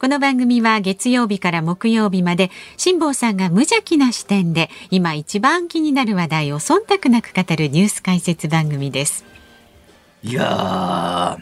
[0.00, 9.24] この番組は月曜日から木曜日まで辛坊さんが無邪気な視点で今一番気になる話題を忖度なく語るニュース解説番組です。
[10.22, 11.38] いや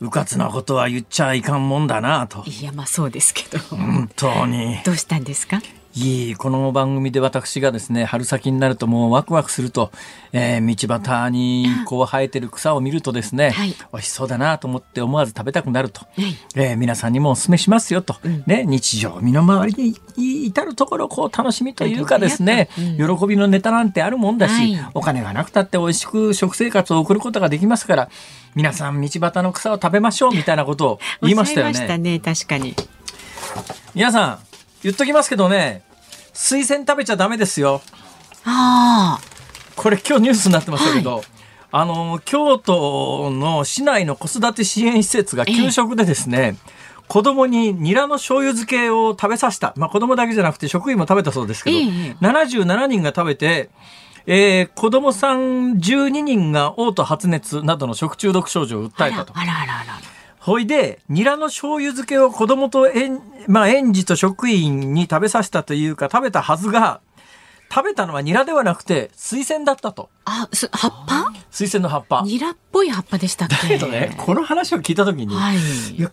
[0.00, 2.44] うかつなことは言っちゃいかんもんだなと。
[2.46, 3.58] いやまあそうですけど。
[3.60, 4.80] 本当に。
[4.84, 5.60] どうしたんですか？
[5.96, 9.92] いいこの番組で私がですね春先になるともうワクワクすると、
[10.32, 22.68] えー、道端にこう生えてる草を見るとですね、はい、美味しそうだなと思って思わず食べたくなると、はい、えー、皆さんにもお勧めしますよと、うん、ね、日常身の回りに至るところこう楽しみというかですね、
[22.98, 28.10] うん、喜びのネタなんてあるもんだし、はい、お金がなくたって美味しく食生活を送ることができますから
[28.56, 31.98] 皆さん道端の草を食べましょうみたいなことを言いましたよね。
[31.98, 32.74] ね確かに。
[33.94, 34.53] 皆さん
[34.84, 35.82] 言っときますけどね、
[36.34, 37.80] 水仙食べちゃダメですよ。
[38.44, 39.20] ああ。
[39.76, 41.24] これ今日ニュースになってましたけど、はい、
[41.72, 46.56] あの、京都の市内の子育て支援施設が給食でですね、
[47.08, 49.72] 子供にニラの醤油漬けを食べさせた。
[49.76, 51.84] まあ子供だけじゃなくて職員も食べたそうですけど、ええ、
[52.20, 53.70] 77人が食べて、
[54.26, 59.32] えー、子供さん12人が嘔吐発熱などの食中毒症状を訴えたと。
[59.34, 60.13] あらあらあら。
[60.44, 67.00] ほいで、ニラの醤油漬けを子供と園、まあ、園児と職員に食べさせたというか、食べたはずが、
[67.74, 70.10] 食べたのはニラではなくて、水仙だったと。
[70.26, 71.32] あ、葉っぱ？
[71.50, 72.20] 水仙の葉っぱ。
[72.26, 75.56] ニラっぽい葉っぱでしたっけだけどね、この話を聞いたときに、はい、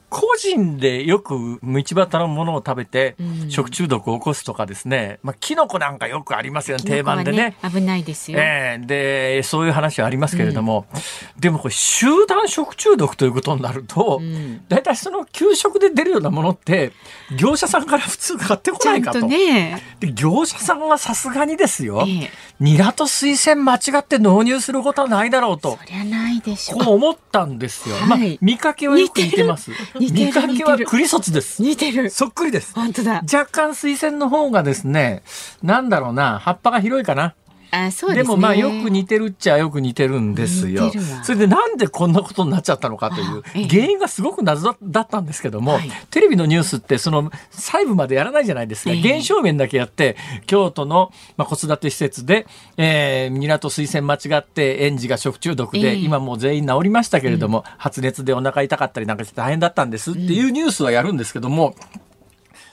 [0.10, 3.16] 個人でよく道端のものを食べて、
[3.50, 7.58] 食中毒を起こすとかですね、まあ、キノコなんかよくありますよね、定番でね。
[7.64, 8.40] 危ないですよ。
[8.40, 10.98] えー、で、そういう話はありますけれども、う
[11.38, 14.22] ん、でもこれ集団食中毒ということになると、
[14.70, 16.92] 大、体、その給食で出るようなものって、
[17.36, 19.22] 業者さんから普通買ってこないかと。
[19.22, 25.78] とね、で業者さんはさすがにですよ、えー、ニラと水仙間違って納入することはないだろうと。
[25.78, 26.84] そりゃないでしょう。
[26.84, 27.96] こう思ったんですよ。
[27.96, 29.72] はい、まあ、見かけはよく似てます。
[30.00, 31.62] 見かけはクリソツです。
[31.62, 32.10] 似てる。
[32.10, 32.74] そっくりです。
[32.74, 33.24] 本当だ。
[33.24, 35.24] 若干水仙の方がですね、
[35.64, 37.36] なんだろうな、葉っぱが広いかな。
[37.72, 40.92] あそうで、ね、もまあよく似てるっちゃよく似てるんですよ。
[41.24, 48.92] それでなんでこんなことになっちゃったのかという原因がすごく謎だったんですけども、テレビのニュースってその細部までやらないじゃないですか。
[48.92, 50.18] 現象面だけやって、
[50.48, 52.46] 京都のまあ子育て施設で、
[52.76, 61.76] えー、港水仙間違って園児が食中毒で、今もう全員治りましたけれども、発熱でお腹痛かったりなんかして大変だったんですっていうニュースはやるんですけども、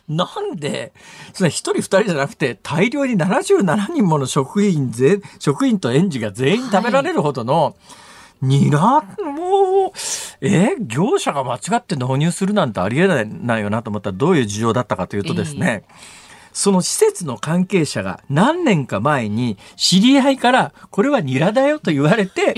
[0.08, 0.92] なんで、
[1.34, 7.76] それ一人二人じゃなくて、大量に77人もの職員ぜ、職員と園児が全員食べられるほどの、
[8.40, 9.92] ニラも、
[10.40, 15.94] え業者が間違って納入するなんてありえないよなと思ったらどういう事情だったかというとですね、えー、
[16.52, 22.54] その施設の関係者が何年か前に知り合いからこれはニラだよと言われて、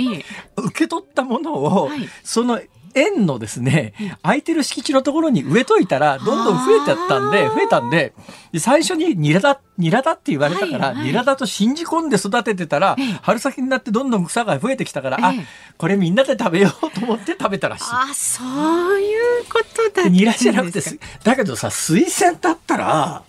[0.56, 1.90] 受け取ったものを、
[2.22, 2.60] その
[2.94, 8.12] 園のですね、空いてる敷地のところに植えといたら、どんどん増えてったんで、増えたんで、
[8.58, 15.32] 最初にニラだ、ニラだって言われたから、ニラだと信じ込んで育ててたら、春先になってどんどん草が増えてきたから、あ、
[15.78, 17.84] これみんなで食べようと思って食べたらしい。
[17.90, 19.60] あ、そういうこ
[19.92, 20.80] とだニラじゃなくて、
[21.24, 23.22] だけどさ、水仙だったら、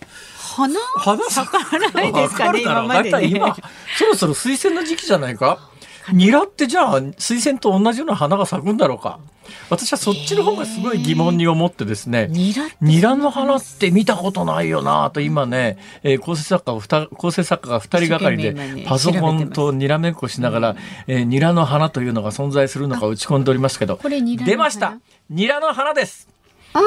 [0.54, 3.56] 花花咲かないですかね、 今まで、ね、今、
[3.98, 5.58] そろそろ水仙の時期じゃないか？
[6.12, 9.20] ニラってじゃあ水仙と同じような花が咲くんだろうか。
[9.70, 20.76] 私はそっちの方がすごい疑問に思ってですね、ニラニラの花って見たことないよなと今ね、えー、構成作家構成作家が2人がかりでパソコンとにらめっこしながら、
[21.06, 23.98] えー、ニラの花というのが存在するのか打ち込んでおりますけど。
[24.44, 24.98] 出ました。
[25.30, 26.28] ニラの花です。
[26.74, 26.80] あ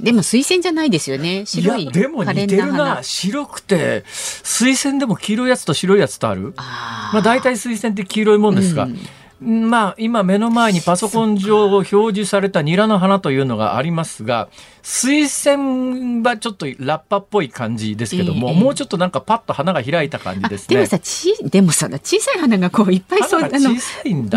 [0.00, 1.44] でも水仙じゃないですよね。
[1.46, 1.90] 白い。
[1.90, 3.02] でも似てるな。
[3.02, 6.54] 白くて、水仙でも黄色いやつと白いやつとある？
[6.56, 8.98] あまあ大体水仙って黄色いもんですが、うん、
[9.40, 14.48] まあ、今目の前にパソコン上表示されたニラの花というのがありますが、
[14.82, 20.76] 水仙はちょっとラッパっぽい感じですけども、えー、もうちょっとなんかパッと花が開いた感じですね。
[20.76, 23.70] でもさ、ち、でもさ、小さい花がこういっぱいそうなの。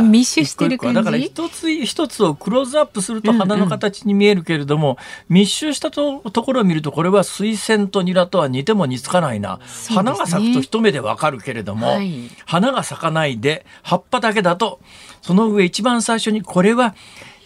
[0.03, 0.95] 密集してる感じ？
[0.95, 4.97] だから一つ一つをクローズアップすると花の形に見えるけれども、うんうん、
[5.29, 9.57] 密集したとところを見ると、これは水仙とニラとは似ても似つかないな。
[9.57, 9.63] ね、
[9.95, 14.79] 花が咲くと一目でわかるけれども、はい、花が咲かないで葉っぱだけだと、
[15.21, 16.95] その上一番最初にこれは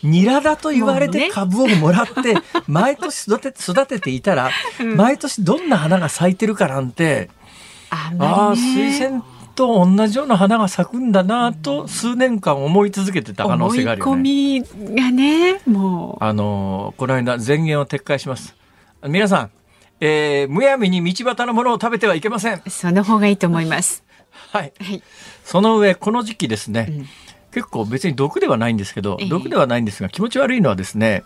[0.04, 2.36] ニラだと言われて株をもらって、
[2.68, 4.52] 毎年育て育てていたら、
[4.96, 7.30] 毎年どんな花が咲いてるかなんて、
[7.90, 9.24] ああ、水仙
[9.56, 14.12] と同じような花が咲くんだなと数年間思い続けてた可能性があるよね。
[14.12, 18.56] 思い込みがねもうあのこの間前言を撤回します。
[19.08, 19.52] 皆さん、
[20.02, 22.62] えー、むやみに道端のものを食べてはいけません。
[22.68, 24.04] その方がいいと思います。
[24.52, 24.74] はい。
[24.80, 25.02] はい、
[25.44, 26.88] その上この時期ですね。
[26.90, 27.08] うん
[27.56, 31.24] 結構別に毒ではないんですけど、毒ではないんですが気持ち悪いのはですね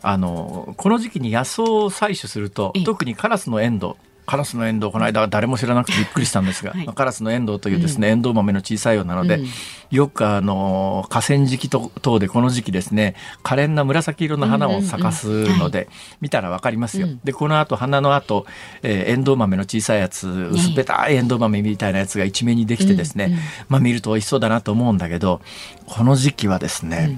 [0.00, 9.46] あのこの時期に野草を採取すると特にカラスのエンドウカラスのエンドウこの間誰も知らなくてびっくりしたんですが、はい、カラスのエンドウというですね、うん、エンドウ豆の小さいようなので、うん、
[9.90, 15.88] よくあの河川敷と等でこの時期ですね可憐な紫色の花を咲かすので、
[16.20, 17.08] 見たらわかりますよ。
[17.24, 18.46] でこの後花の後、
[18.82, 23.38] えー、エンドウ豆の小さいやつ薄っぺたいエンドウ豆みたいなやつが一面にできてですね、うんうん、
[23.68, 25.40] まあ見ると美味しそうだなと思うんだけど
[25.86, 27.16] この時期はですね、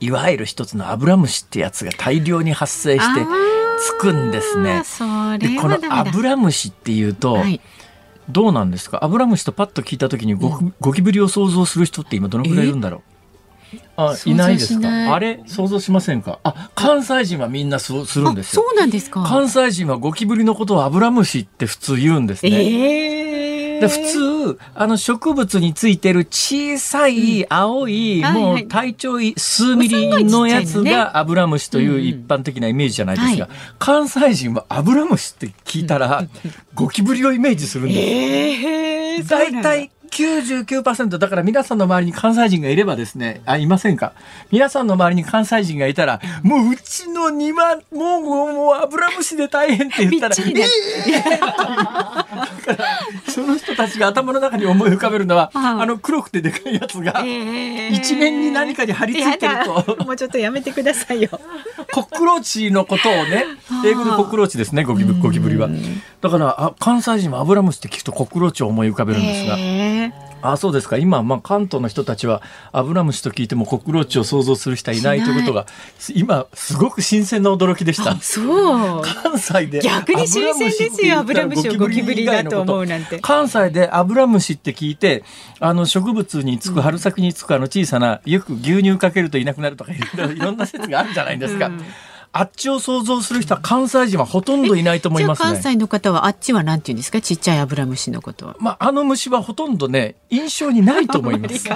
[0.00, 3.52] いわゆる一つのアブラムシってやつが大量に発生して。
[3.82, 4.82] つくんですね。
[5.38, 7.60] でこのアブラムシっていうと、はい、
[8.30, 9.04] どうなんですか？
[9.04, 13.02] アブラムシとパッと聞いた時にゴ,、ゴキブリを想像する人って今どのくらいいるんだろう？
[13.96, 15.14] あいないですか？
[15.14, 15.42] あれ？
[15.46, 16.38] 想像しませんか？
[16.44, 18.62] あ関西人はみんなそうするんですよ。
[18.62, 19.24] そうなんですか。
[19.24, 23.31] 関西人はゴキブリのことをアブラムシって普通言うんですね、えー？
[23.82, 33.48] で普通あの植物についてる小さい青い、もう体長数ミリのやつがアブラムシという一般的なイメージじゃないですか、
[33.78, 36.26] 関西人はアブラムシって聞いたら
[36.74, 38.00] ゴキブリをイメージするんです。
[38.00, 44.12] えー、大体99%だから皆さんの周りに関西人がいればですねあいませんか？
[44.50, 50.66] 皆さんの周りに関西人がいたらもううちの庭もうもうもう油虫で大変って言ったら「えー、
[53.30, 57.24] その人たちが頭の中に思い浮かべるのは、あの黒くてでかいやつが
[57.90, 61.30] 一面に何かに張り付いてると、もうちょっとやめてくださいよ。
[61.92, 63.44] コックローチのことをね
[63.84, 65.68] 英語でコックローチですねゴキブゴキブリは。
[66.20, 69.56] だからあ関西人はアブラムシって聞くとコックローチを思い浮かべるんですが。
[70.42, 70.98] あそうですか。
[70.98, 72.42] 今、まあ、関東の人たちは
[72.72, 75.66] アブラムシと聞いてもコクローチを想像する人はいないということが
[76.14, 78.16] 今すごく新鮮な驚きでした。
[78.16, 79.02] そう。
[79.02, 83.20] 関西で逆に新鮮ですよアブラムシをゴキブリだと思うなんて。
[83.20, 85.22] 関西でアブラムシって聞いて
[85.60, 89.98] あの植物につく春先につくあの小さなよく牛乳かけるといなくなるとかい
[90.38, 91.66] ろんな説があるじゃないですか。
[91.66, 91.84] うん
[92.34, 97.20] あっちを想像する人は関西人はほとんどいないと思います、ね、関西の方はあっちはなんて言うんですか？
[97.20, 98.56] ちっちゃいアブラムシのことは。
[98.58, 101.64] まああの虫はほとんどね印象にないと思います。
[101.68, 101.74] だ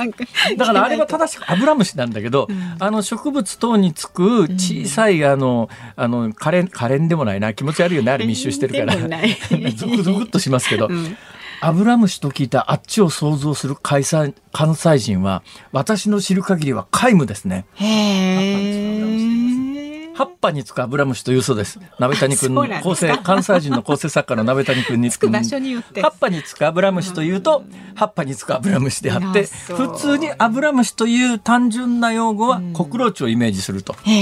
[0.67, 8.97] からあれは正しくアブラムシなんだけど、うん、あの植物等につく小さいあの、あの可憐可憐でもないな気持ち悪いよねあれ密集してるから。
[9.77, 10.89] ゾクゾクっとしますけど。
[10.89, 11.17] うん
[11.59, 15.43] アブラムシと聞いたあっちを想像する関西関西人は
[15.73, 17.65] 私の知る限りは皆無ですね。
[17.77, 17.87] へ
[19.93, 19.96] え。
[20.17, 21.79] 葉っぱにつくアブラムシというそうです。
[22.01, 25.11] 鍋谷君の構成、関西人の構成作家の鍋谷君に。
[25.11, 25.29] つく。
[25.31, 27.65] 葉っぱにつくアブラムシというと、
[27.95, 33.95] 葉っぱにつくアブラムシであって、普通にアブラムシという単純な用語はコクローチをイメージすると。
[34.05, 34.13] へ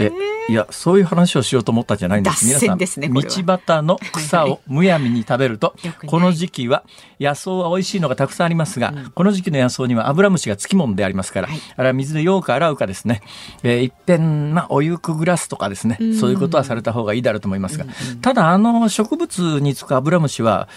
[0.00, 0.38] え。
[0.48, 2.46] いや、そういう話をしようと思ったんじゃないんです。
[2.46, 2.86] 皆さん、道
[3.20, 5.74] 端の草をむやみに食べると、
[6.06, 6.84] この時期は
[7.20, 13.20] 野草は美味しいのがたくさんありますが、この時期の野草にはアブラムシがつきものでありますから、あれは水でよく洗うかですね、
[13.62, 17.86] えー、一遍、まあ、お湯くぐらすとかですね、そういうことはされた方がいいだろうと思いますが、
[18.20, 20.68] ただ、あの、植物につくアブラムシは、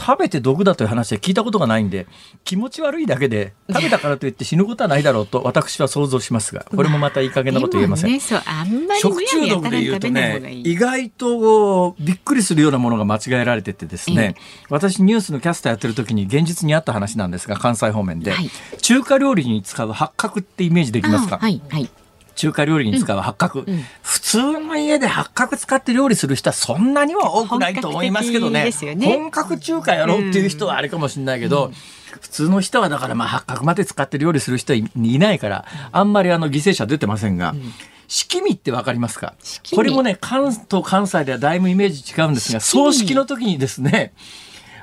[0.00, 2.06] 食べて毒だという話は聞いたことがないんで
[2.44, 14.36] 気持ち悪いだけで食べたからといって死ぬことはないだろうと私は想像しますがこれもまたいい加減なこと言えません、ね、食中毒でいうとね意外とびっくりするようなものが間違えられててですね、
[14.70, 21.90] 私ニュースのキャスターやってる時に現実にあった話なんですが関西方面で、はい、中華料理に使う八角ってイメージできますか、はいはい
[22.38, 23.74] 中華料理に使う八角、うん。
[23.74, 31.72] うん、普通の家で八角使って料理する人はそんなには多くないと思いますけどね、ね、本格中華やろうっていう人はあれかもしれないけど、うん、
[32.20, 37.54] 普通の人はだからまあ八角まで使って料理する人いないからあんまりあの犠牲者出てませんが。
[38.10, 39.34] 式味ってわかりますか？
[39.74, 44.14] これもね関東関西ではだいぶイメージ違うんですが葬式の時にですね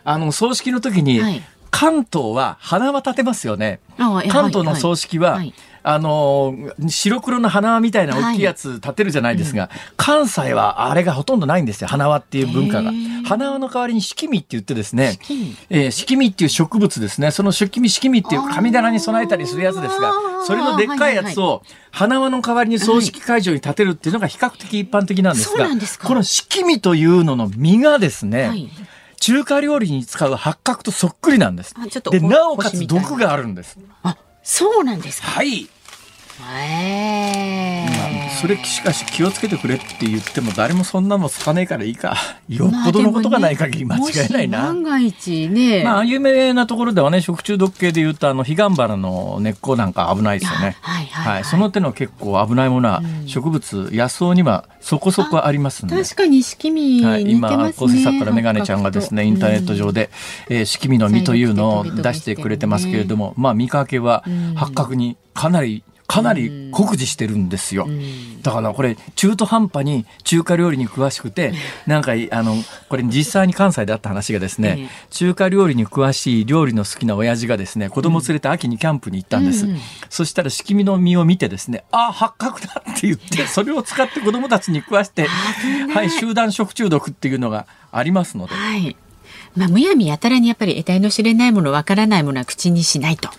[0.03, 3.79] あの葬式の時に、はい、関東は花は立てますよね。
[3.97, 5.41] 関東の葬式は、
[5.87, 6.55] あの
[6.87, 12.91] 白黒の花輪みたいな大きいやつ立てるじゃないですが、はいうん、関西はあれがほとんどないんですよ花輪っていう文化が。
[13.23, 15.19] 花輪の代わりに四季実って言ってですね
[15.69, 20.13] えー、四季実っていう植物ですねその四季実四季実っていう神棚に備えたりするやつですが
[20.45, 21.61] それのでっかいやつを
[21.91, 28.69] 花輪の代わりに葬式会場に立てるっていうのが比較的一般的なんですが、はい、この四季実というのの実がですね、はい
[29.17, 31.73] 中華料理に使う八角とそっくりなんです。
[32.11, 33.79] で、なおかつ毒があるんです。
[34.03, 35.27] あ、そうなんですか。
[35.29, 35.67] はい。
[36.41, 42.15] えまあ、それしかし気をつけてくれって言っても誰もそんなもんつかねえからいいか。
[42.49, 45.83] よっぽどのことがない限り間違いないな、まあね、万が一ね。
[45.83, 50.75] まあ有名なところではね食中毒系でいうとあの彼岸花の根っこなんか危ないですよね。
[50.81, 57.07] はいはい、はい、その手の結構危ないものは植物、野草にはそこそこありますね確かに四季実、ね。
[57.07, 60.09] はい、今構成作からメガネちゃんがですねインターネット上で、
[60.49, 64.23] えー、四季実の実というのを出してくれてますけれども、まあ見かけは
[64.55, 67.87] 八角にかなりかなり酷似してるんですよ。
[68.43, 71.53] だからこれ中途半端に中華料理に詳しくて、
[71.87, 72.55] なんかあの
[72.89, 79.67] これ実際に関西であった話がですね、中華料理に詳しい料理の好きな親父がですね、子供連れて秋にキャンプに行ったんです。
[80.09, 85.27] そしたらしきみの実を見てですね、あ八角だって言って、 それを使って子供たちに食わして、
[85.93, 88.53] はい、集団食中毒っていうのがありますので。
[88.53, 88.95] はい
[89.55, 93.29] まあ、むやみやたらにやっぱり得体の知れないものわからないものは口にしないと。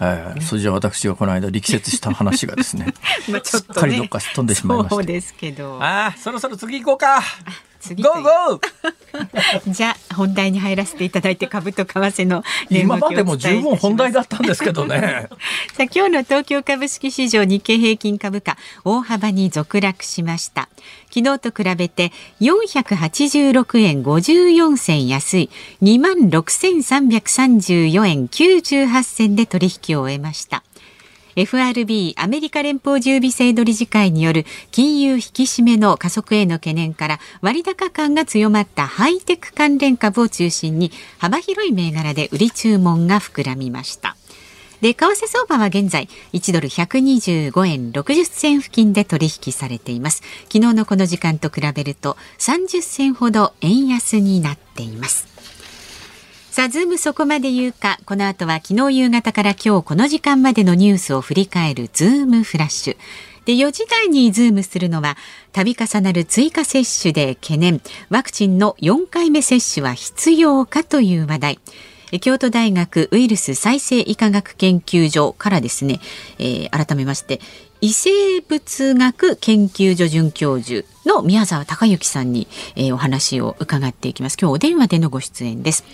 [0.00, 2.94] はい、それじゃ私がこの間力説した話がですね
[3.28, 5.78] まあちょっと、ね、すっかりどっか飛んでしまいましたそうですけど。
[5.82, 7.22] ああそろそろ次行こうか
[7.80, 8.60] 次ゴーゴー。
[9.72, 15.28] じゃあ本題に入らせていただいて株と為替の今までも十分本題だったんですけどね。
[15.74, 20.68] さあ今日の東京株式市場日経平均株価大幅に続落しました。
[21.12, 25.50] 昨日と比べて486円54銭安い。
[25.82, 30.62] 2万6334円98銭で取引を終えました
[31.36, 44.16] FRB アメリカ連邦準備制度理事会による金融引き締めの加速への懸念から割高感が強まったハイテク関連株を中心に幅広い銘柄で売り注文が膨らみました。
[44.80, 50.22] で為替相場は現在1ドル125円60銭付近で取引されています。
[50.44, 55.29] 昨日のこの時間と比べると30銭ほど円安になっています。
[56.50, 58.00] さあ、ズームそこまで言うか。
[58.06, 62.96] この後は昨日夕方から今日この時間までのニュースを振り返るズームフラッシュ。
[63.44, 65.16] で、4時台にズームするのは、
[65.52, 71.58] 度重なる追加接種で懸念、ワクチンの4回目接種は必要かという話題。
[72.20, 76.00] 京都大学ウイルス再生医科学研究所からですね、
[76.40, 77.40] えー、改めまして
[77.80, 85.84] 異生物学研究所准教授の宮沢隆之さんに、えー、お話を伺っていきます今日お電話でのご出演です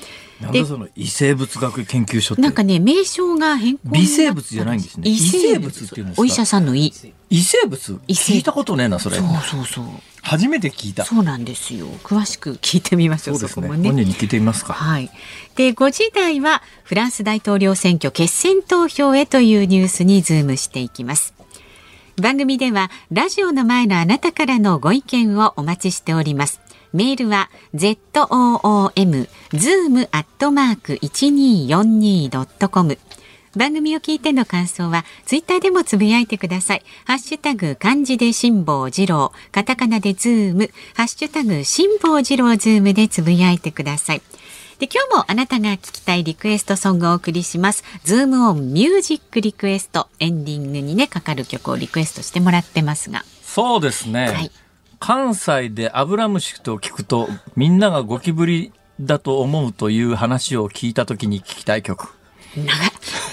[0.40, 5.08] なんだその異生物学研究所なんかね名称が変更微生物じゃないんですね。
[5.08, 5.84] 異生物。
[5.84, 6.92] っていうんですお医者さんの異。
[7.30, 8.00] 異生物？
[8.06, 9.16] 聞いたことねえなそれ。
[9.16, 9.84] そうそうそう。
[10.22, 11.04] 初めて聞いた。
[11.04, 11.86] そうなんですよ。
[12.02, 13.68] 詳しく聞いてみましょうそうですね。
[13.68, 13.88] ね。
[13.88, 14.74] 本人に聞いてみますか。
[14.74, 15.10] はい。
[15.54, 21.36] で5時台はフランス大統領選挙決選投票へというニュースにズームしていきます。
[22.20, 26.62] 番組ではラジオの前のあなたからのご意見をお待ちしております
[26.96, 32.96] メールは zoom zoom アットマーク一二四二ドットコム
[33.54, 36.82] 番組を聞いての感想はツイッターでもつぶやいてください。
[37.04, 44.22] ハッシュタグ漢字で辛坊治郎、カタカナでズーム、ハッシュタグ辛坊治郎ズームでつぶやいてください。
[44.78, 47.84] で今日もあなたが聞きたいリクエストソングをお送りします。
[48.04, 53.24] ズームオンミュージックリクエストエンディングにねかかる曲をリクエストしてもらってますが。
[53.42, 54.28] そうですね。
[54.28, 54.50] はい
[55.06, 62.12] 関西でアブラムシと聞くとみんながゴキブリだと思うという話を聞いた時に聞きたい曲。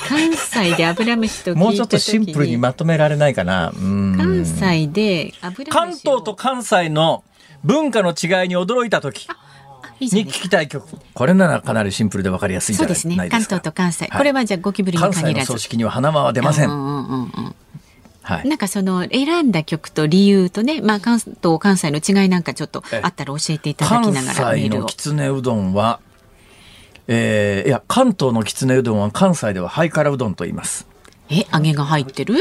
[0.08, 3.72] 関西でアブラムシともうちょっとシンプルにまとめられないかな。
[3.74, 7.24] 関西でアブラムシ関東と関西の
[7.64, 9.28] 文化の違いに驚いた時。
[10.00, 13.10] に聞きたい曲これならかなりシンプルでわかりやすいじゃないですか。
[13.10, 13.30] そうですね。
[13.30, 15.22] 関東と関西、はい、これはじゃゴキブリに限らず。
[15.22, 16.70] 関西の葬式には花輪は出ません。
[16.70, 17.56] うんうんうんうん
[18.24, 26.00] はい、なんかその選んだ曲と理由とね、まあ、関東関西の違いなんかちょっとあったら教えていただきながら関西のきつねうどんは、
[27.08, 30.88] えー、いや関東のきつねうどんは関西ではハイカラうどんと言います
[31.30, 32.36] え揚げが入ってる？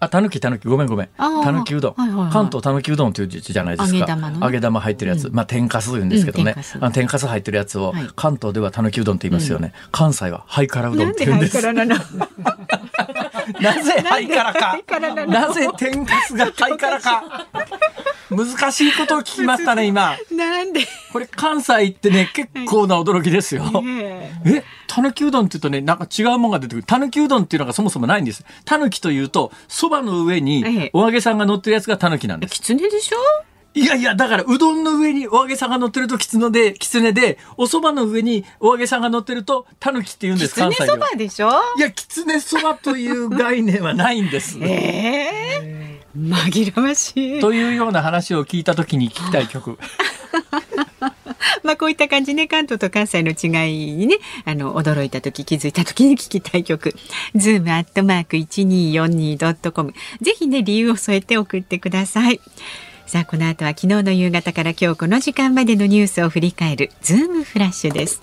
[0.00, 1.08] あ、たぬきたぬき、ごめんごめん。
[1.16, 1.94] たぬきうどん。
[1.94, 3.98] はいはいはい、関東たぬきうどんという字じゃないですか。
[3.98, 5.28] 揚げ玉の、ね、揚げ玉入ってるやつ。
[5.28, 6.56] うん、まあ、天かす言うんですけどね。
[6.74, 9.72] うん、あの天かす入ってるやつを、はい、関東ではたぬきうどんと言いますよね。
[9.84, 11.56] うん、関西はハイカラうどんって言うんです。
[13.60, 14.78] なぜハイカラか？
[15.26, 17.46] なぜ天かすが ハイカラか？
[18.30, 20.16] 難しいことを聞きましたね、今。
[20.30, 20.86] なんで？
[21.12, 23.64] これ関西ってね、結構な驚きですよ。
[24.46, 26.84] え、たぬきうどんって言うとね、なんか違うものが出てくる。
[26.84, 28.44] たぬきうどんっていうのがそもそもないんです。
[28.64, 32.54] たぬきというと、そばの上にお揚げさんが乗ってるやつがたぬきなんです。
[32.54, 33.16] きつねでしょ？
[33.74, 40.98] いやいや、だから、うどんの上にお揚げさんが乗ってるときつので、きつねで、お蕎麦の上にお揚げさんが乗ってると、たぬきって言うんです、関西では。
[40.98, 41.50] きつねそばでしょ？
[41.78, 44.58] いや、きつねそばという概念はないんです。
[44.60, 44.66] え
[45.64, 47.40] えー、紛らわしい。
[47.40, 49.78] というような話を聞いたときに聞きたい曲。
[51.62, 53.46] まあこういった感じね関東と関西の違
[53.90, 56.94] いにねあの驚いた時気づいた時に聞きたい曲
[57.34, 62.40] ズームアットマーク一二四二ドットコムぜひね理由を添えて送ってください。
[63.06, 68.22] さあこの後は昨日の夕方から今日この時間までのニュースを振り返るズームフラッシュです。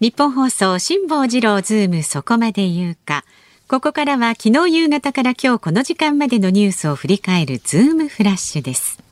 [0.00, 3.24] ニッポン放送辛坊治郎ズームそこまで言うか。
[3.68, 9.02] ここからは昨日夕方から今日この時間までのニュースを振り返るズームフラッシュです。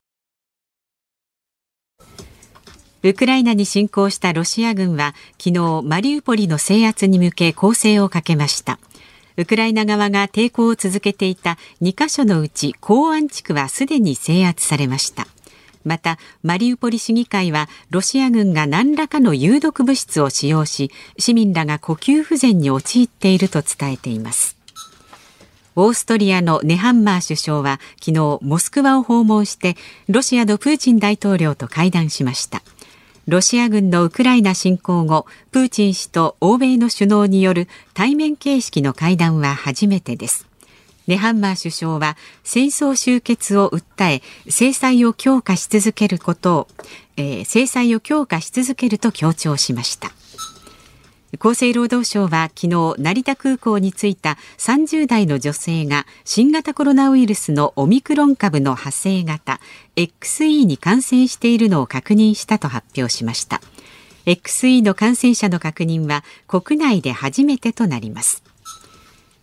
[3.02, 8.78] ウクライナに侵攻したロシア軍は昨日マリウポリの制圧に向け攻勢をかけました。
[9.36, 15.26] ウクライナ側が抵抗を続けていた2カ所のうち港湾地区はすでに制圧されました。
[15.84, 24.56] またマリウポリ市議会はロシア軍が何らかの有毒物質を使用し市民らが呼吸不全に陥っていると伝えています。
[25.74, 29.76] オーストリアのネハンマー首相は昨日モスクワを訪問して
[30.08, 32.62] ロシアのプーチン大統領と会談しました。
[33.26, 40.46] ロシア軍のウクライナ侵攻後プーチン氏と欧米の首脳による対面形式の会談は初めてです。
[41.06, 46.68] ネハンマー首相は戦争終結を訴え制裁を強化し続けることを、
[47.16, 50.12] えー、制裁を強化し続けると強調しました。
[51.38, 59.58] 厚生労働省は昨日成田空港に着いた30代の女性が新型コロナウイルスのオミクロン株の派生型
[59.96, 63.62] XE に感染しているのを確認したと発表しました。
[64.26, 68.42] XE の感染者の確認は国内で初めてとなります。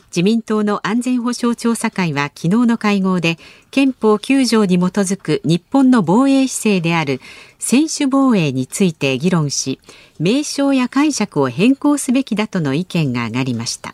[0.09, 3.37] 自民党の安全保障調査会は昨日の会合で
[3.71, 7.21] 憲法9条に基づく日本の防衛姿勢である
[7.59, 9.79] 専守防衛について議論し
[10.19, 13.93] 名称や解釈を変更すべきだとの意見が上がりました。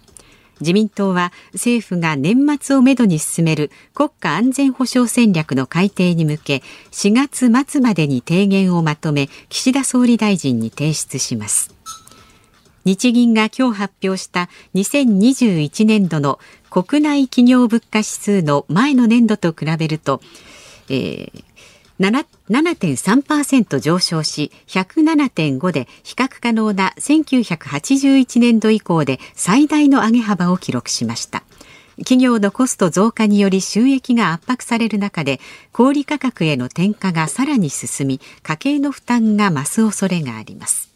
[0.62, 7.12] 自民党は政府が年末をめどに進める国家安全保障戦略の改定に向け4
[7.52, 11.75] 月末までに提言をまとめ岸田総理大臣に提出します。
[12.86, 16.40] 日銀が今日発表した2021年度の
[16.70, 20.22] 国内企業物価指数の前の年度と比べると、
[20.90, 21.44] えー、
[22.00, 31.44] 7.3%上昇し107.5で比較可能な1981年度以降で最大の上げ幅を記録しました。
[32.00, 35.40] 企業のコスト増加により収益が圧迫される中で
[35.72, 40.95] 小売価格への転嫁がさらに進み家計の負担が増す恐れがあります。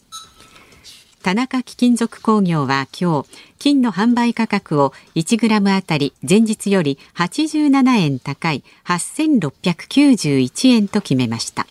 [1.22, 3.30] 田中貴金属工業は今日
[3.60, 11.68] 金の販売価格を1グラムあたり前日より87円高い8691円と決めました。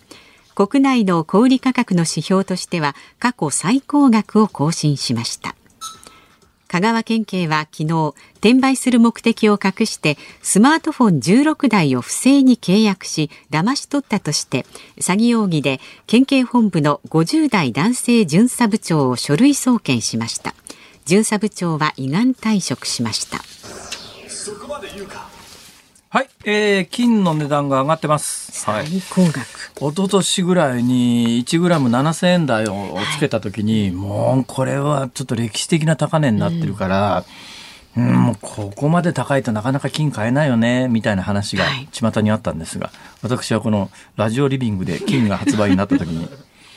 [0.55, 5.55] 国内の小売価格の指標としては過去最高額を更新しました。
[6.69, 14.67] 香川県警は昨日転売する目的を隠してスマートフォン16台を不正に契約し騙し取ったとして
[14.99, 20.55] 詐欺容疑で県警本部の50代男性巡査部長を書類送検しました。
[21.07, 23.39] 巡査部長は依願退職しました。
[24.29, 25.38] そこまで言うか。
[26.11, 28.51] はい、えー、金の値段が上がってます。
[28.53, 29.41] 最高額。
[29.41, 37.25] はい、一昨年ぐらいに1グラム7000円台をつけた時に、はい、もうこれはちょっと歴史的な高値になってるから、
[37.95, 46.27] うん、うんもうここまで高いとなかなか金買えないよね、みたいな話が巷にあったんですが、はい、私はこのラジオリビングで金が発売になった時に、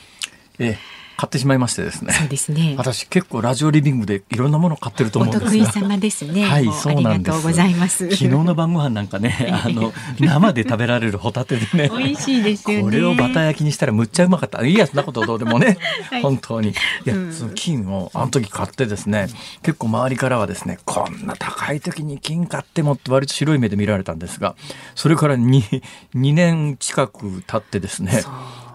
[0.58, 2.12] えー買ってしまいましてですね。
[2.14, 2.74] そうですね。
[2.76, 5.62] 私結構ラジオリビングでいろんなもの買ってると思うんですが。
[5.62, 6.42] お得意様ですね。
[6.42, 7.42] はい、そうなんです。
[7.46, 8.10] ございます。
[8.10, 11.90] 昨日の晩ご飯なんかね、あの 生で食べられるホタテでね。
[11.96, 12.82] 美味しいですよね。
[12.82, 14.66] これをバター焼きにしたらむっちゃうまかった。
[14.66, 15.78] いいやそんなことどうでもね、
[16.10, 16.70] はい、本当に。
[16.70, 19.28] いや、うん、その金をあの時買ってですね、
[19.62, 24.56] 結構周りからはですね、こんな高い時に金買ってもって割と白い目で見られたんですが、
[24.96, 25.82] それから2
[26.16, 28.24] 2年近く経ってですね。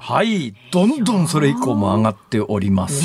[0.08, 3.04] はいどんどんそれ以降も上がっております。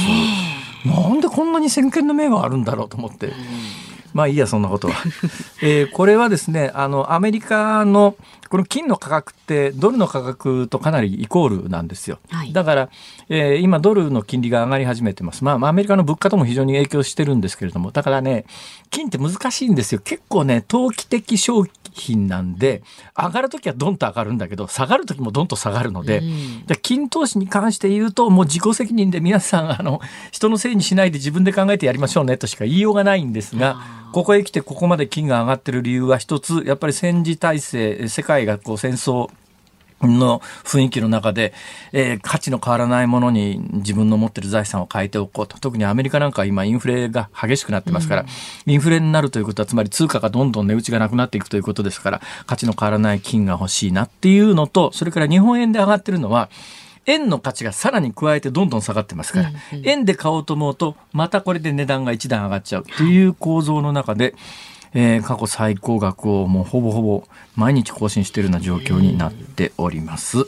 [0.87, 3.33] なんでこんなに先見の明があるんだろうと思って。
[4.15, 4.95] まあいいやそんなことは。
[5.63, 8.15] えー、これはですねあのアメリカの
[8.49, 12.21] この金の価格ってドルの価格とかなりイコールなんですよ。
[12.31, 12.89] はい、だから、
[13.29, 15.43] えー、今ドルの金利が上がり始めてます。
[15.43, 18.45] まあアメリカの物価とも非常に影響してるんですけれども、だからね、
[18.91, 20.01] 金って難しいんですよ。
[20.05, 22.83] 結構ね、投機的商品なんで、
[23.17, 30.01] 上がるときはドンと上がるんだけど、下がるときもドンと下がるので、うん、金投資に関して言うと、もう自己責任で皆さん、あの、
[30.33, 33.81] 人のせいにしないで自分で考えてやりましょうねとしか言いようがないんですが、
[34.13, 39.31] ここへ来てここまで金が上がってる理由は一つやっぱり戦時体制世界がこう戦争
[40.03, 41.53] の雰囲気の中で、
[41.93, 45.59] えー、価値の変わらないものに自分の持ってる財産を変えておこうと。
[45.59, 48.25] 特にアメリカなんかは今インフレが激しくなってますから、う
[48.71, 56.49] ん、インフレになるということは、つまり通貨がどんどん値打ちがなくなっていくということですから、価値の変わらない金が欲しいなっていうのと、それから日本円で上がってるのは、
[57.07, 64.35] 円の価値がさらに加えてどんどん下がってますから、うんうん、円で買おうと思うと、またこれで値段が一段上がっちゃうという構造の中で、
[64.95, 67.25] えー、過去最高額をもうほぼほぼ
[67.57, 70.47] 毎日更新しているような状況になっております。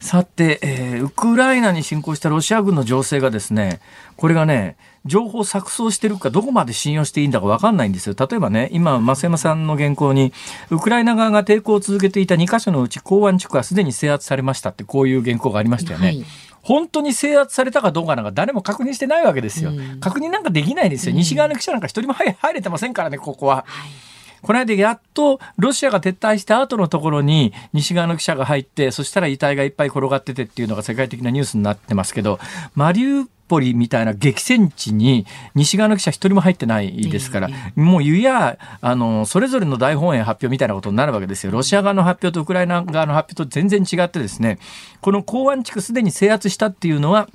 [0.00, 3.80] さて、えー、ウクライナに侵攻したロシア軍の情勢がですね、
[4.16, 8.14] これがね、情報錯綜してるかどこまで信用していいんだか分かんないんですよ。
[8.18, 10.32] 例えばね、今、増山さんの原稿に、
[10.70, 16.06] ウクライナ側が抵抗を続けていた2カ所のうち港湾地区はすでに制圧されましたって、こういう原稿がありましたよね。
[16.06, 16.24] はい
[16.62, 19.70] 本当に制圧されたかどうかなんか誰も確認してないわけですよ。
[19.70, 21.12] うん、確認なんかできないですよ。
[21.12, 23.56] 西側の記者なんか一人も入れてませんからね、ここは。
[23.56, 24.12] はい
[24.42, 32.38] この間やっとロシアが撤退した後のところに西側の記者が入って、そしたら遺体がいっぱい転がっててっていうのが世界的なニュースになってますけど、
[32.74, 41.52] マリウポリみたいな激戦地に西側の記者一人も入ってないですから、もう湯やあのそれぞれの大本営発表みたいなことになるわけですよ。
[41.52, 44.58] ロシア側の発表とウクライナ側の発表と全然違ってですね、
[45.00, 47.28] この港湾地区すでに制圧したっていうのは、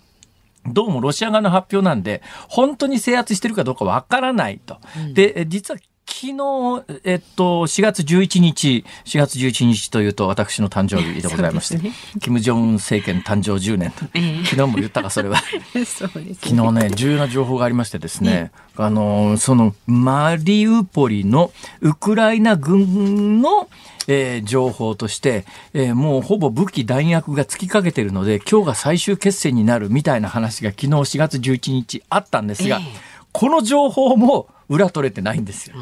[0.65, 4.77] どうもロシア側の発表なんで、本当に制圧してるかどうかわからないと。
[5.13, 11.91] で、実は昨日、えっと、4月11日、4月11日というと私の誕生日でございまして、 ね、
[12.21, 15.43] 金正恩政権誕生10年と、えー、昨日も言ったか、それは。
[15.75, 23.67] ね、昨日ね、重要な情報がありましてですね、あの、その、マリウポリのウクライナ軍の、
[24.07, 32.85] えー、情報として、えー、もうほぼ武器弾薬が尽きかけてるので、今日が最終決戦になるみたいな話が昨日4月11日あったんですが、えー、
[33.33, 35.75] この情報も裏取れてないんですよ。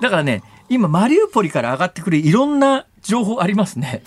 [0.00, 4.02] だからね、今、マリウポリから上がってくるいろんな情報ありますね。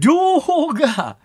[0.00, 1.16] 両方が、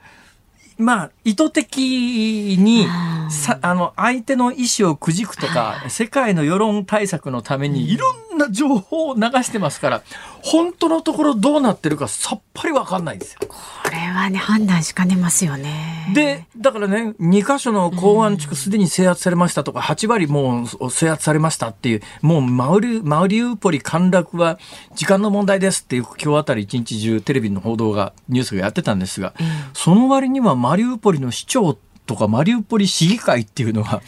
[0.78, 2.88] まあ、意図的に
[3.30, 10.04] さあの相手の意思をくじくとか世界の世論対策のためにいろんな情報を流してますから
[10.42, 13.40] 本当のところどうなってるかさっぱりわかんないんですよ。
[13.48, 13.56] こ
[13.92, 16.12] れはね判断しかねますよね。
[16.14, 24.60] でだからね2箇所の港湾地区すでに制圧されましたとか8割もう制圧されましたっていうもうマリマリウポリ陥落は
[24.96, 31.78] 時間の問題ですっていう今日あたり一日中テレビの報道がニュースがやってたんですが、うん、その割にはマリウポリの市長
[32.08, 34.02] とかマリウポリ市議会っていうのが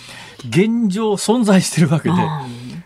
[0.49, 2.15] 現状存在してるわけで、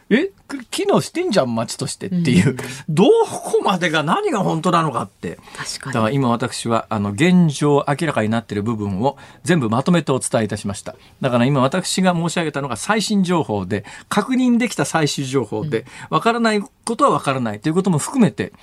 [0.09, 0.31] え
[0.71, 5.37] 機能してんじゃん街としてっていう、うん、どこまでが何が本当なのかって。
[5.85, 10.95] だから今私はあの現状明らかになっている部分を全部まとめてお伝えいたしました。
[11.19, 18.53] だから今私が申し上げたのが最新情報で確認できた最終情報でわからないことはわからないということも含めて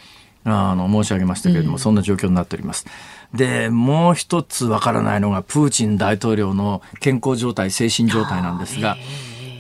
[0.44, 2.87] あの申し上げましたけれども、うん、そんな状況になっております。
[3.35, 8.96] でもう一つわからないのがプーチン大統領の健康状態精神状態なんですが。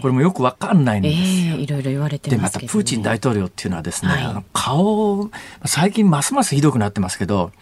[0.04, 1.54] これもよくわかんないんですよ。
[1.54, 5.30] えー、いろいろ言われてでまたプーチン大統領っていうのはですね、はい、あの顔
[5.64, 7.52] 最近ますますひどくなってますけど。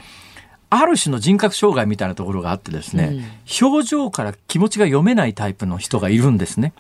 [0.74, 3.10] ある種の人格障害みたいなところがあってですね、
[3.60, 6.72] うん、表情から気持ちが読めないタイプの人がいるんですね。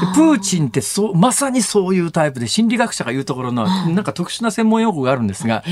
[0.00, 5.62] でプーチンってそうまさにそういうタイプで心理学者が言うところのなんか特殊な専門用語があるんですが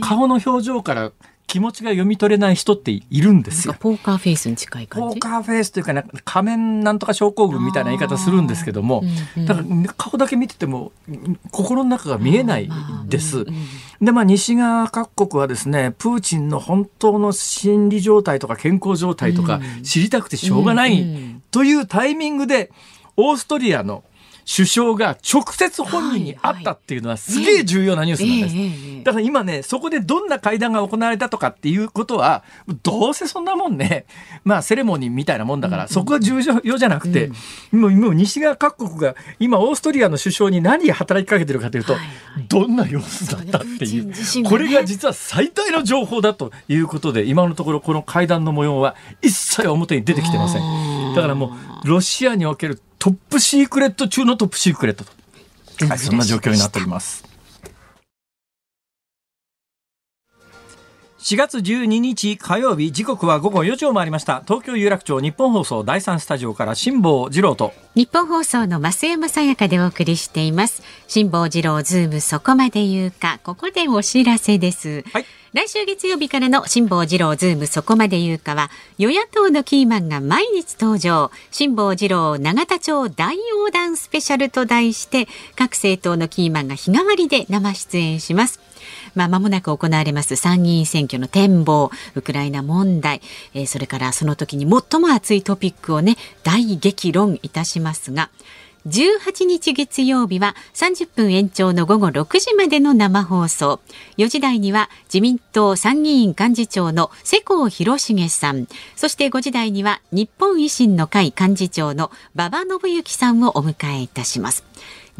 [0.00, 1.10] 顔の表情から
[1.46, 3.76] 気持ちが読み取れない人っているんですよ。
[3.78, 5.20] ポーカーフェイスに近い感じ？
[5.20, 9.02] ポーカーフェイスというか、ね、仮面なんとか症候群みたいな言い方するんですけども、
[9.36, 10.90] うんうん、だから顔だけ見てても
[11.52, 12.68] 心の中が見えない
[13.06, 13.44] です。
[14.00, 22.72] で、まあ西側各国はですね、プーチンの本当の心理状態とか健康状態とか知りたくてしょうがないというタイミングで、
[23.16, 24.02] オーストリアの
[24.46, 29.04] 首相が直接本人に会ったっていうのはすげえ重要なニュースなんです。
[29.04, 32.44] だから今ね、そこでどんな会談が行われたとかっていうことは、
[32.82, 34.06] どうせそんなもんね、
[34.44, 37.30] まあセレモニーみたいなもんだから、そこは重要じゃなくて、
[37.72, 41.96] もうもう西側各国が今オーストリアの首相に何働きかけてるかというと、
[42.48, 44.12] どんな様子だったっていう、
[44.44, 51.14] これが実は最大の情報だということで、今のところこの会談の模様は一切表に出てきてません。
[51.14, 55.12] だからもう、ロシアにおけるトップシークレット中のトップシークレットと、
[55.86, 57.22] はい、そんな状況になっております。
[61.18, 64.42] 4月12日火曜日時刻は午後4時を回りました。
[64.46, 67.74] 東京有楽町ニッポン放送第三スタジオから辛坊治郎と。
[67.94, 70.82] ニッポン放送の増山さやかでお送りしています。
[71.06, 73.38] 辛坊治郎ズームそこまで言うか。
[73.44, 81.30] ここでお知らせです、はい来週月曜日からの辛坊治郎ズームそこまで言うかは与野党のキーマンが毎日登場。
[81.52, 88.58] 辛坊治郎永田町大横断スペシャルと題して各政党のキーマンが日替わりで生出演します。
[89.14, 90.34] まあ、間もなく行われます。
[90.34, 93.22] 参議院選挙の展望、ウクライナ問題、
[93.54, 98.28] えー、それからその時に最も熱いトピックをね、大激論いたしますが、
[98.86, 103.80] 18日月曜日は30分延長の午後6時までの生放送。
[104.18, 108.66] 4時台には自民党参議院幹事長の世耕弘成さん。
[108.94, 114.64] そして5時台には日本維新の会幹事長の馬場信之さんをお迎えいたします。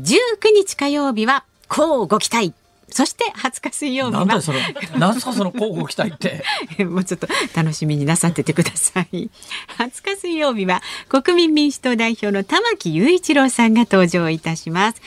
[0.01, 2.53] 19日火曜日は、こうご期待。
[2.91, 4.25] そして20日水曜日は。
[4.27, 4.59] なんその、
[4.99, 6.45] なんすかその交互期待って。
[6.85, 9.31] もうちょっと楽しみになさっててください。
[9.79, 15.01] 20日水曜日は国民民主党代表の玉木雄一郎さんが登場いたします。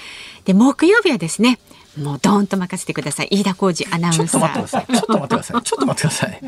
[0.46, 1.60] で、木曜日はですね、
[1.98, 3.28] もうどーんと任せてください。
[3.32, 4.28] 飯田浩二アナウンサー。
[4.28, 4.86] ちょっと待ってください。
[4.88, 5.62] ちょっと待ってください。
[5.64, 6.42] ちょっと待ってください。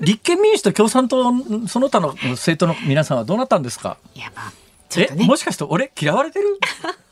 [0.00, 1.24] 立憲民主と共産党
[1.68, 3.98] その他の政党の皆さんはどうなったんですか？
[4.14, 4.52] いやまあ。
[4.96, 6.58] ね、えもしかして俺嫌われてる？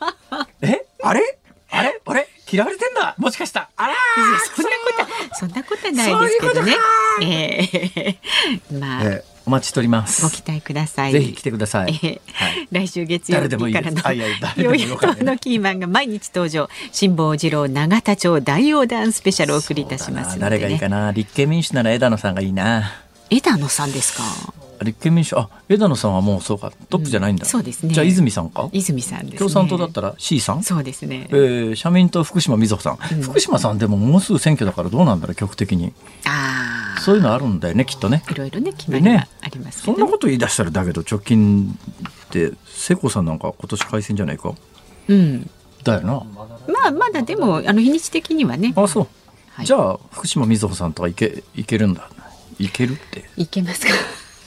[0.62, 0.86] え？
[1.02, 1.38] あれ？
[1.70, 2.00] あれ？
[2.06, 3.94] 俺嫌われてんだもしかしたあら
[4.54, 6.76] そんなことそんなことないですけどね
[7.22, 10.22] えー、まあ、えーお待ちしております。
[10.22, 11.12] ご期待ください。
[11.12, 11.90] ぜひ来てください。
[11.90, 16.68] えーはい、来週月曜日からの与野党のキーマンが毎日登場。
[16.92, 21.10] 辛坊治郎永田町大横断スペシャルをお送りいたします、ね、誰がいいかな。
[21.10, 22.92] 立憲民主なら枝野さんがいいな。
[23.30, 24.22] 枝野さんですか？
[24.82, 26.72] 立憲民主あ枝野さんはもうそうか。
[26.88, 27.92] トップじゃないんだ、うん、そうですね。
[27.94, 28.68] じゃあ泉さんか？
[28.72, 30.62] 泉さん、ね、共産党だったら C さん？
[30.62, 35.92] そうですね、えー、社民党福島みずほさん、うん、福島さんでももうすぐ選挙だからどうなんだろう局的に。
[36.26, 38.22] ああそういうのあるんだよねきっとね。
[38.30, 41.78] いろいろね決まりがあります、ね、そんなこと言い出したらだけど直近
[42.30, 44.54] で世耕さんなんか今年改選じゃないか？
[45.08, 45.50] うん。
[45.82, 46.12] だよな。
[46.72, 48.72] まあまだでもあの日にち的にはね。
[48.76, 49.08] あそう、
[49.50, 52.08] はい、じゃあ福島みずほさんとはいけいけるんだ。
[52.60, 53.24] いけるって。
[53.36, 53.92] いけますか？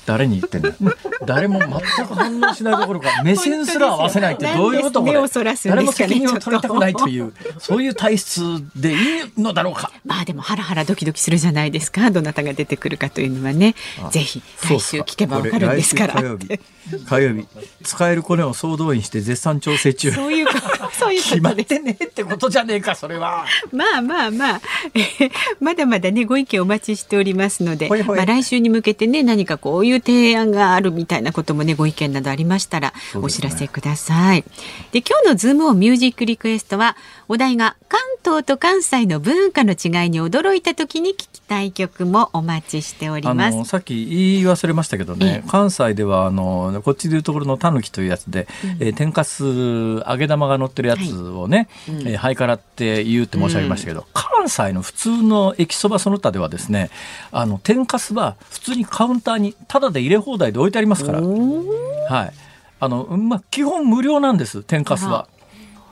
[0.06, 0.72] 誰に言ってんの
[1.26, 1.70] 誰も全
[2.08, 5.14] く反応しないどころか目線すら合わせないってどういうことこれ。
[5.14, 8.42] 誰も責任を取りたくないというそういう体質
[8.76, 9.92] でいいのだろうか。
[10.06, 12.12] まあでもハラハラドキドキするじゃないですか。
[12.12, 13.76] どなたが出てくるかというのはね。
[14.12, 16.16] ぜひ来週聞けばわかるんですから。
[16.16, 16.60] 火曜日。
[17.08, 17.48] 火曜日。
[17.84, 20.12] 使えるコネを総動員して絶賛調整中。
[20.12, 20.48] そういう
[20.94, 23.46] そういう決まってねってことじゃねえかそれは。
[23.72, 24.62] まあまあまあ、
[24.94, 27.90] えー、まだまだねご意見お待ちしておりますので。
[27.90, 34.44] まあ来週に向けてね何かこういういう提案があるみたいなこともねご意見などありましたらお知らせください。
[34.92, 36.96] で、ね、今日のズームオンミュージックリクエストは
[37.28, 43.66] お題が関東と関西の文化の違いに驚いた時に聞きたい曲もお待ちしております。
[43.66, 56.90] さっき言い忘れましたけどね、関西ではあのこっちでいうところのたぬきというやつで、うん、えー、天かす揚げ玉が乗ってるやつをね、はいうん、えー、ハイカラって言うって申し上げましたけど、うん、関西の普通の駅そばその他ではですね、
[57.32, 62.34] あの天かすは普通にカウンターにただで入れ放題で置いてありますから、はい。
[62.78, 65.28] あのまあ基本無料なんです天かすは。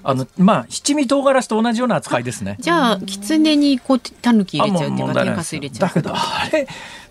[0.04, 2.58] あのまあ七味唐辛子と同じような扱いですね。
[2.60, 5.90] じゃあ狐にこうタヌキ入れちゃうっていうか天かす入れちゃう。
[5.90, 6.68] だけどあれ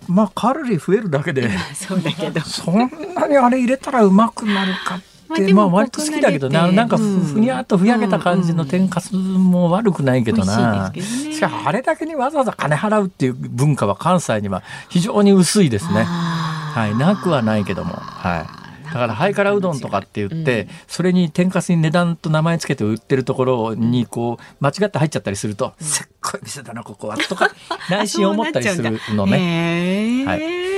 [0.08, 16.04] まあカロリー増えるだけで そうだけどそんなにあれ入れたらうまくなるかって、まあ割と好きだけどな、なんかふふにゃっとふやけた感じの天かすも悪くないけどな、しかもあれだけにわざわざ金払うっていう文化は関西には非常に薄いですね。
[16.04, 18.61] はい、なくはないけども、はい。
[18.92, 27.50] だからハイカラうどんとかって言って、それに天かすに値段と名前つけて売ってるところにこう間違って入っちゃったりすると、せっこい店だなここはとか
[27.88, 30.24] 内心思ったりするのね。
[30.28, 30.71] はい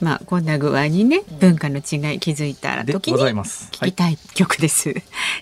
[0.00, 4.94] まあこんな具合にね文化の違い気づいたら時に聞きたい曲です。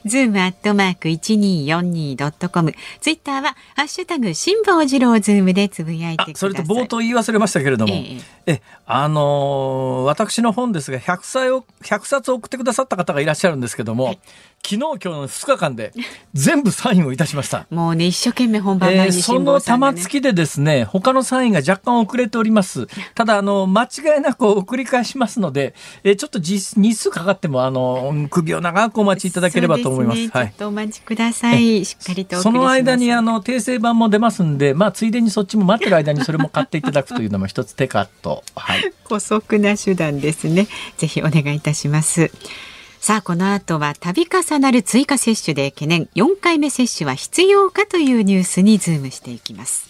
[0.04, 2.74] ズームアットマーク一二四二ドットコム。
[3.00, 6.34] ツイッターはハッシュタグ辛坊治郎ズームでつぶやいて。
[6.34, 14.18] それと冒頭言い忘れましたけれども、えー、えあのー、私の本ですが100歳を100冊送ってくださった方がいらっしゃるんですけども、はい
[14.64, 15.92] 昨日今日の2日間で
[16.34, 17.66] 全部サインをいたしました。
[17.70, 22.86] もうね一生懸命本番前に、ね、その玉突きでですね他のサインが若干遅れております。
[23.14, 30.20] ただあの間違いなく送り返しますので、えー、ちょっと実日数かかってもあの首を長くお待ちいただければと思います。
[30.20, 30.46] すね、はい。
[30.48, 31.84] ちょっとお待ちください。
[31.84, 38.42] しっかりとその間にあの訂正版も出ますんで、まあついでにそっちも待ってる間にそれも買っていただくというのも一つ手かと。
[38.56, 38.92] はい。
[39.04, 40.66] 姑息な手段ですね。
[40.96, 42.30] ぜひお願いいたします。
[43.00, 49.87] さあこの後は度重なる追加接種で懸念4回目接種は必要かというニュースにズームしていきます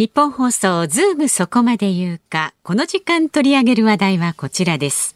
[0.00, 2.54] ニッポン放送ズームそこまで言うか。
[2.62, 5.14] この時間取り上げる話題はこちらです。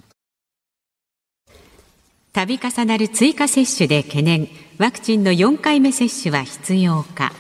[2.35, 4.47] 度重なる追加接種で懸念。
[4.77, 7.33] ワクチンの4回目接種は必要か。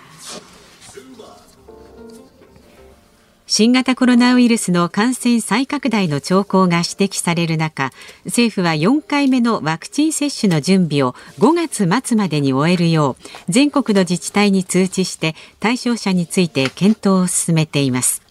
[3.46, 7.92] 新型コロナウイルスの感染再拡大の兆候が指摘される中
[8.24, 18.22] 政府は4回目のワクチン接種の準備を5月末までに終えるよう全国の自治体に通知して対象者について検討を進めています。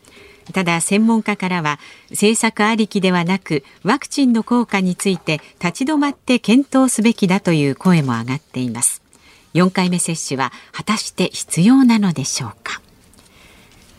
[0.51, 9.03] ただ専門家からは政策ありきではなくワクチンの効果について立ち止まって検討すべきだという声も上がっています。
[9.53, 12.81] 4回目接種は果たして必要なのでしょうか？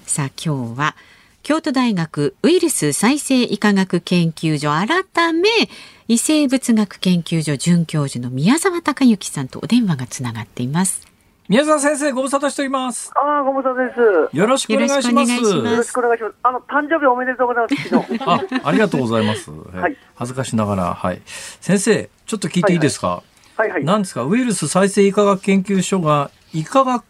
[0.06, 0.94] さあ今日は
[1.42, 5.48] 京都大学ウイルス再生医科学研究所改め
[6.08, 11.06] 異生物学研究所准教授の宮沢隆之さんとお電話がつながっています。
[11.48, 13.10] 宮沢先生ご無沙汰しております。
[13.14, 14.36] ああご無沙汰です。
[14.36, 15.32] よろしくお願いします。
[15.32, 16.34] よろしくお願いします。
[16.42, 20.94] あの誕生日おめでとうございます あありがとうございます、はい、恥ずかしながら。
[20.94, 21.20] はい。
[21.60, 23.22] 先生ちょっと聞いていいですか、は
[23.58, 23.78] いはい、はい。
[23.78, 24.24] はい、なんですか？
[24.24, 27.04] ウイルス再生医科学研究所が医科学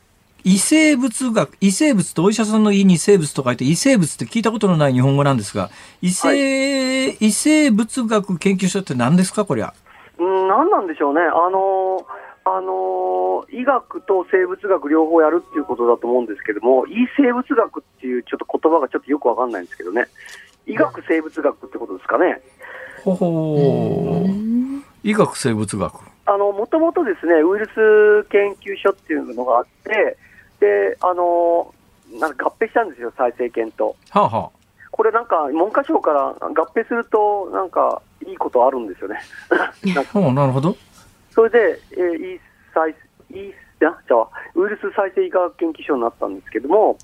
[0.46, 5.70] 異生物学、異生物とお医者さんの異に生物と書いて異生物って聞いたことのない日本語なんですが、
[6.02, 9.72] 異生、はい、異生物学研究所って何ですか、こりゃ？
[10.18, 11.22] うん、何なんでしょうね。
[11.22, 12.06] あの
[12.44, 20.08] あの医学と生物学両方やるっていうことだと思うんですけども、異生物学っていうちょっと言葉がちょっとよくわかんないんですけどね。
[20.66, 22.42] 医学生物学ってことですかね。
[23.02, 24.28] ほほ
[25.02, 25.94] 医学生物学。
[26.26, 30.18] あの、もともとですね、ウイルス研究所っていうのがあって、
[30.60, 31.74] で、あの
[32.18, 33.96] なんか合併したんですよ、再生研と。
[34.10, 34.50] はあはあ、
[34.90, 39.20] これなんか、文科省から合併すると、なんか、いいことあるんですよね。
[40.32, 40.76] なるほど。
[41.34, 42.40] それで、えー、いい
[42.72, 42.94] 再
[43.30, 43.54] いい
[44.06, 46.98] じゃあウイルス再生医科学研究所になったんですけども、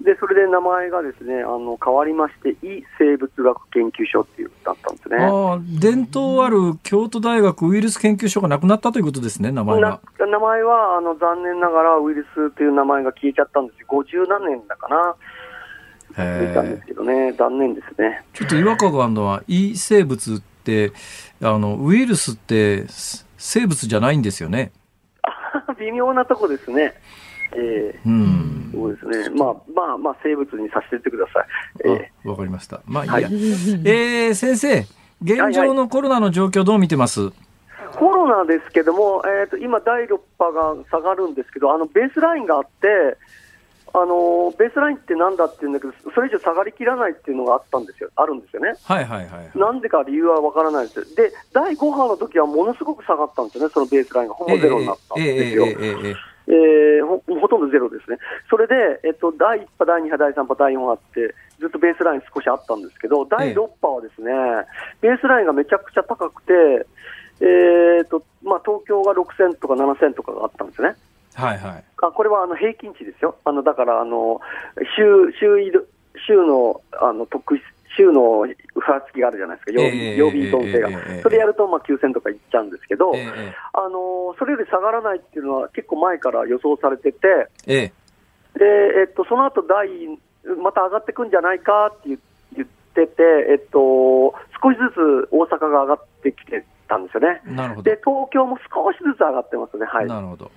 [0.00, 10.00] でそれで名前がですねあの変わりまして、異生物学研究所っていうだったんですねあ伝統ある京都大学ウイルス研究所がなくなったということですね、名前は。
[10.18, 15.14] 名前はあの残念ながらウイルスという名前が消えちゃったんですよ、50何年だかな。
[16.16, 18.24] 見たんですけどね、残念ですね。
[18.32, 20.92] ちょっと違和感があるのは、異生物って、
[21.42, 22.86] あのウイルスって
[23.36, 24.72] 生物じゃないんですよね。
[25.74, 26.94] 微妙なとこですね。
[27.56, 29.30] えー、うん、そうですね。
[29.30, 31.40] まあまあまあ生物にさせてってくださ
[31.84, 31.88] い。
[31.88, 32.80] わ、えー、かりました。
[32.86, 33.14] まあいいや。
[33.14, 34.86] はい、えー、先生、
[35.22, 37.44] 現状のコロナの状況どう見てます、はいはい
[37.94, 43.16] コロナですけども、えーと、今、第6波が下がるんですけど、あのベースラインがあって、
[43.96, 48.74] あのベースラインってなんだって言うんだけど、それ以上下がりきらないっていうのがあったんですよ、あるんですよね。
[48.82, 51.14] はいはいはい、はい、なんでか理由はわからないです。
[51.14, 55.66] で、第5波の時はものすごく下がったんですよね、そのベースラインがほぼゼロになったんですよ。
[55.66, 56.14] えーえーえー
[56.46, 58.18] えー、ほほとんどゼロですね。
[58.50, 64.32] それで、えっと、第1波、第2波、第3波、第4波って、ずっとベースライン少しあったんですけど、第6波はですね、
[65.00, 66.52] ベースラインがめちゃくちゃ高くて、
[67.40, 70.96] えーとまあ、東京が6000とか7000とかがあったんですね。
[71.34, 74.40] はいはい、あこれはあの平均値ですよ、あのだからあの
[74.96, 75.72] 週週
[76.26, 77.58] 週のあの特
[77.96, 80.88] 週のふらつきがあるじゃないですか、曜日,、曜日統制が、
[81.22, 83.12] それやるとまあ9000とかいっちゃうんですけど、
[83.72, 87.48] あのそれより下がらないっていうのは結構前から予想されてて、
[88.54, 88.64] で
[89.00, 89.88] えっと、その後第
[90.62, 92.16] また上がってくんじゃないかって
[92.56, 97.40] 言ってて、えっと、少しずつ大阪が上がってきてたんですよね。
[97.44, 97.90] なるほど。
[97.90, 99.86] で、東京も少しずつ上がってますね。
[99.86, 100.06] はい。
[100.06, 100.50] なるほど。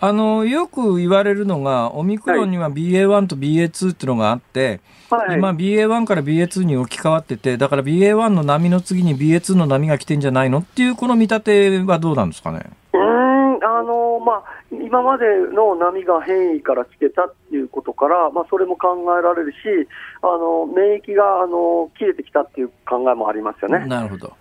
[0.00, 12.60] あの、よく言われるのが、オミクロンには BA.1 と BA.2 っていうのがあって、はい、今 BA.1 から BA.2 に置き換わってて、だから BA.1 の波の次に BA.2 の波が来てんじゃないのっていうこの見立てはどうなんですかね？
[12.92, 19.56] うん、あの、まあ、今までの波が変異から来てたっていうことから、まあ、それも考えられるし、
[20.22, 23.86] あの免疫があの切れてきたっていう考えもありますよね。
[23.86, 24.32] なるほど。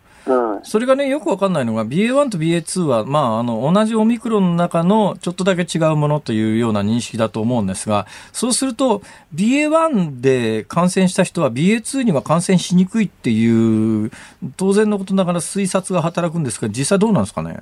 [0.64, 9.02] それがね、よくわかんないのが、BA.1 と BA.2 は、まあ、あの、同じオミクロンの中のちょっとだけ違うものというような認識だと思うんですが、そうすると、
[9.34, 14.12] BA.1 で感染した人は BA.2 には感染しにくいっていう、
[14.56, 17.58] 当然のことながら推察が働くんですが、実際どうなんですかね？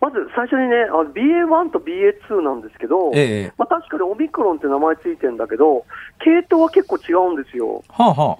[0.00, 5.84] まず最初にね、BA.1 と BA.2 なんですけど、ええ、まあ、確かにオミクロンって名前ついてるんだけど、
[6.24, 7.84] 系統は結構違うんですよ。
[7.88, 8.38] はあは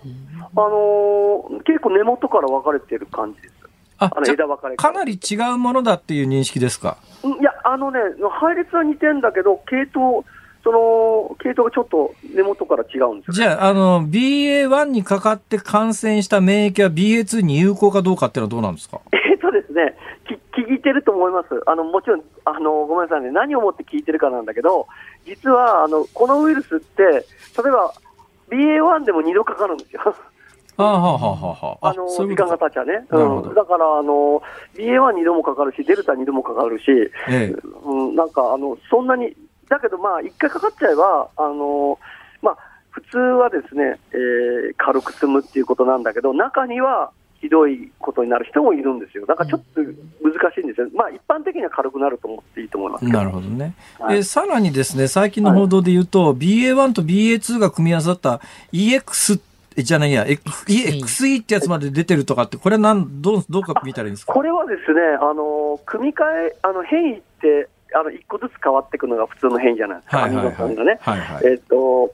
[0.54, 3.59] あ、あのー、結構根元から分かれてる感じです。
[4.00, 6.96] あの枝分かれかなり違うものだっていう認識ですか？
[7.22, 8.00] いや、あのね、
[8.40, 10.24] 配列は似てんだけど、系統、
[10.64, 19.00] その系統がちょっと根元から違うんですよ、ね、じゃあ、あの、BA.1 にかかって感染した免疫は BA.2 に有効かどうかっていうのはどうなんですか？
[19.12, 21.48] えっとですね、聞いてると思います。
[21.66, 24.86] あの、もちろん、あの、ごめんなさいね、何をもって聞いてるかなんだけど、
[25.26, 27.92] 実は、あの、このウイルスって、例えば、
[28.50, 30.14] BA.1 でも2度かかるんですよ。
[30.82, 34.42] あはははあの時間が経っちゃね、うん、だからあの
[34.76, 36.84] BA.1 2度もかかるし、デルタ2度もかかるし、
[37.28, 39.36] ええ、うん、なんかあのそんなに、
[39.68, 41.98] だけど、まあ、1回かかっちゃえば、あの
[42.42, 42.56] まあ、
[42.90, 49.24] 普通はですね、えー、軽く済むっていうことなんだけど、中にはひどいことになる人もいるんですよ。
[49.24, 50.88] だからちょっと難しいんですよ。
[50.94, 53.74] まあ一般的には軽くなると思っていいと思いますなるほどね。
[53.98, 58.40] はい、えさらにですね、最近の報道で言うと、はい、BA.1 と BA.2 が組み合わさった
[58.72, 59.40] EX
[59.82, 64.32] じゃないや、XE ってやつまで出てるとかって、これはなんどうどうか見たらいいんですか？
[64.32, 70.98] これはですね、あの組み替え、あの変異って、あの1個ずつ変わっていくのが普通の変異じゃないですか、アミノ酸がね。
[71.00, 72.12] はいはい、えっ、ー、と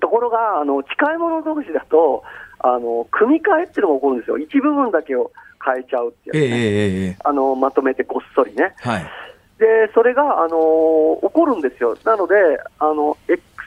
[0.00, 2.22] ところがあの、近いもの同士だと
[2.60, 5.30] あの、組み替えっていうのが起こるんですよ、一部分だけを
[5.64, 6.56] 変えちゃうっていうね、
[7.10, 8.74] えー、あのまとめてごっそりね。
[8.78, 9.02] はい、
[9.58, 12.34] でそれが、あの起こるんですよ、なので、
[12.78, 13.16] あの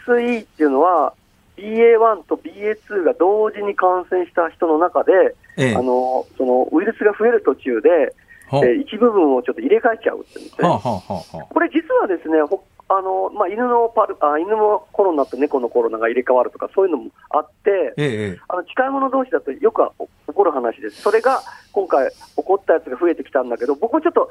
[0.08, 1.14] XE っていうのは、
[1.62, 5.12] BA.1 と BA.2 が同時に感染した人の中で、
[5.58, 8.16] ええ、あのそのウイルスが増える途中で、
[8.54, 10.68] えー、一部分をちょっと入れ替えちゃうって言うんですね。
[10.68, 19.82] はあはあはあ、これ実はですね、あのまあ、犬のパルあ犬のコロナと猫のコロナが入れ替わるとか、そういうのもあって、ええ、あの近い者同士だとよく
[20.28, 21.42] 起こる話です、それが
[21.72, 24.30] 今回、起こったやつが増えてきたんだけど、僕はちょっと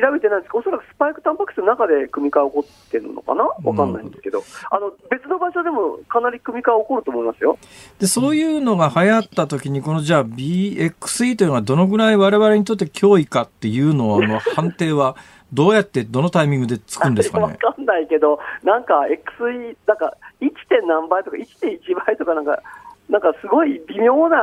[0.00, 7.58] 調べてないんですけど、おそらくスパイクタンパク質の中で組み換え起こってるのかな、わかんないんですけど、あの別の場所でもかなり組み換え起こると思いますよ
[7.98, 15.16] でそういうのが流行ったときに、このじゃあ、BXE というのはどのぐらいわれわれにとって脅威かっていうのは、 の判定は。
[15.52, 17.44] どうやって、どのタイミングでつくんですかね？
[17.64, 19.00] わかんないけど、なんか
[19.38, 20.48] XE、なんか 1.
[20.68, 22.62] 点何倍とか1.1倍とかなんか、
[23.08, 24.38] なんかすごい微妙な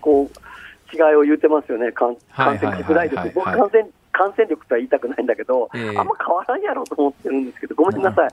[0.00, 3.30] こう違いを言ってますよね、感染拡大力。
[3.34, 8.30] 僕感染感染力とは言いたくないんだけど、えー、あんま変わらんやろうと思ってるんですけど、ごめんなさい。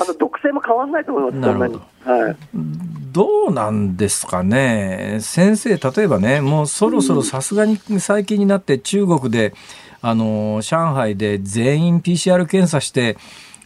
[0.00, 1.74] あの毒性も変わらないと思います、そんなに。
[2.04, 2.36] はい。
[3.12, 9.54] どうなんですかね、先生、例えばね、もうそろそろさすがに最近になって中国で、
[10.00, 13.16] あの上海で全員 PCR 検査して、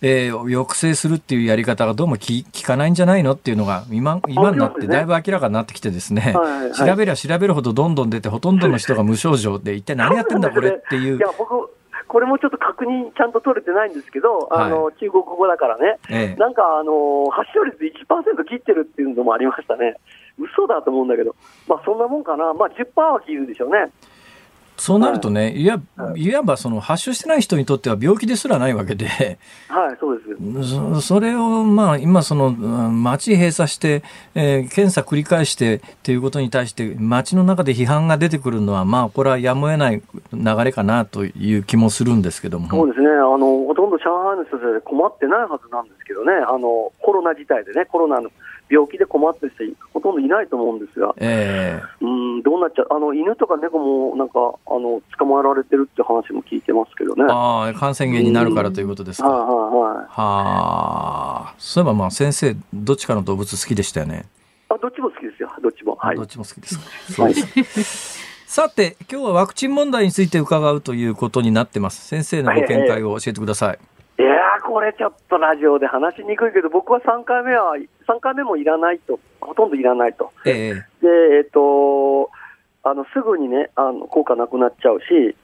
[0.02, 11.16] えー、抑制するっていうやり方がどうも効かないんじゃないのっていうのが今今になってだいぶ明らかになってきてですね、はいはい、調べりゃ調べるほどどんどん出てほとんどの人が無症状で一体何やってんだこれっていう。
[11.16, 11.70] いや僕
[12.08, 19.96] これもちょっと確認ちゃんと取れてないんですけど、あの、中国語だからね、ええ、なんかあの発症率1%切ってるっていうのもありましたね、
[20.38, 21.34] 嘘だと思うんだけど、
[21.66, 23.90] まあそんなもんかな、まあ10%は切るでしょうね。
[24.82, 25.64] そうなるとね、い。
[25.64, 25.80] や
[26.16, 26.34] い。
[26.34, 30.24] わばその発症してない人にとっては病気ですらないわけで、はい、そうで
[31.00, 34.02] すそれを、まあ、今、その街閉鎖して、
[34.34, 40.02] えー、検査繰り返してということに対して、街の中で批判が出てくるのは、まあ、これはやむを得ない
[40.32, 42.68] 流れかなという気もするんですけども。
[42.68, 43.08] そうですね。
[43.08, 48.30] あの、ほとんど上海の人で困ってないはずなんですけどね、あのコロナ自体でね、コロナの
[48.72, 57.24] 病気で困ってる人、ほとんどいないと思うんですが、えー、うんどうなっちゃう、あの犬とか猫もなんかあの捕まえられてるって話も聞いてますけどね。
[57.28, 59.28] あ感染源になるからということですか。
[59.28, 60.06] はいはいはい。
[60.08, 64.24] はあ、そういえばまあ先生、どっちかの動物好きでしたよね。
[64.70, 65.96] あどっちも好きですよ、どっちも。
[65.96, 66.84] はい、どっちも好きですか。
[67.12, 68.32] そうです。
[68.46, 72.06] さて、今日はワクチン問題について伺うということになってます。
[72.06, 73.76] 先生のご見解を教えてください。
[73.76, 73.78] い
[74.18, 77.76] やこれちょっとラジオで話しにくいけど、僕は3回目は、
[78.08, 80.32] 3回目もいらないと、ほとんどいらないと。
[80.44, 80.82] えー、で、
[81.38, 82.30] えっ、ー、と、
[82.84, 85.36] あの、すぐにね、あの、効果なくなっちゃうし、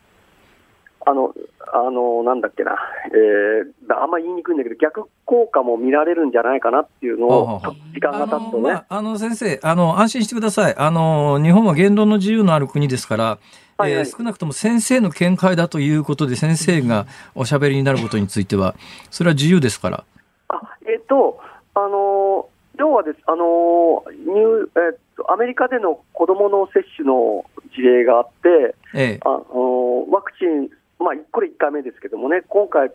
[1.06, 1.32] あの、
[1.72, 7.62] あの、なんだっけな、えー、あんま言いにくいんだけど、逆効果も見られるんじゃないかなっていうのを、
[7.94, 8.82] 時間が経つとね。
[8.88, 10.74] あの、先生、あの、安心してください。
[10.76, 13.38] あの、日本は言論の自由のある国ですから、
[13.78, 17.06] はいはい、えー、少なくとも先生の見解だということで、先生が
[17.36, 18.74] おしゃべりになることについては、
[19.10, 20.04] それは自由ですから。
[20.48, 21.40] あえっ、ー、と、
[21.74, 32.90] あの要はです、あのニュえっ、ー、と、アメリカでの子どもの接種の事例があって、ええ、あのワクチン、まあ、これ1回目ですけどもね、今回、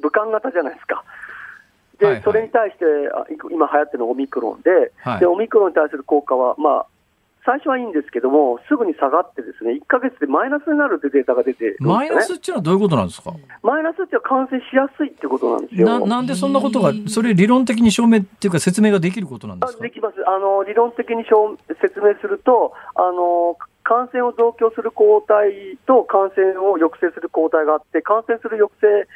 [0.00, 1.02] 武漢型じゃないですか。
[1.98, 2.84] で、はいはい、それに対して、
[3.50, 6.86] 今流行ってるのオミクロンではい、で、オミクロンに対する効果は、まあ、
[7.44, 13.32] 最初はいいんですけども、すぐに下がって、ですね1か月でマイナスになるってデータが出て、ね、マイナスっていうのはどういうことなんですか？
[13.62, 15.86] マイナスっていうのは感染しやすいってことなんですよ。
[16.00, 19.82] ななんでそんなことが、それ理論的に証明っていうか、説明ができることなんですか？
[19.82, 20.16] できます。
[20.28, 21.24] あの理論的に
[21.80, 29.08] 説明するとあの、感染を増強する抗体と感染を抑制する抗体があって、感染する抑制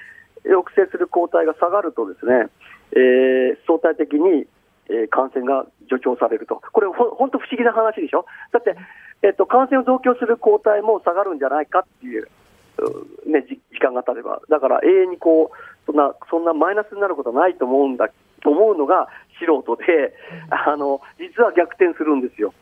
[0.48, 2.48] 抑制する抗体が下がると、ですね、
[2.92, 4.46] えー、相対的に
[4.90, 8.76] えー、感染が助長されると、これ、本当不思議な話でしょ、だって、
[9.22, 12.28] えーと、感染を増強する抗体も下がるんじゃないかっていう、
[13.26, 18.08] ね、時間が経てば、だから永遠にこうそんなそんなマイナスになることはないと思うんだ
[18.42, 19.08] と思うのが
[19.38, 20.14] 素人で、
[20.50, 22.52] あの実は逆転するんですよ。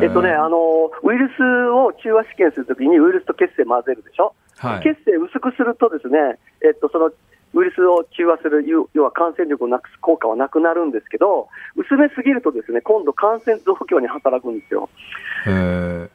[0.00, 7.10] えっとね、あのウイルスを中和試験するときにウイルスと血清混ぜるでしょ、はい、血清薄くするとですね、えっと、その
[7.54, 14.88] ウイルスを中和する、要は感染力をなくす効果はなくなるんですけど、薄めすぎるとですね、今度感染増強に働くんですよ。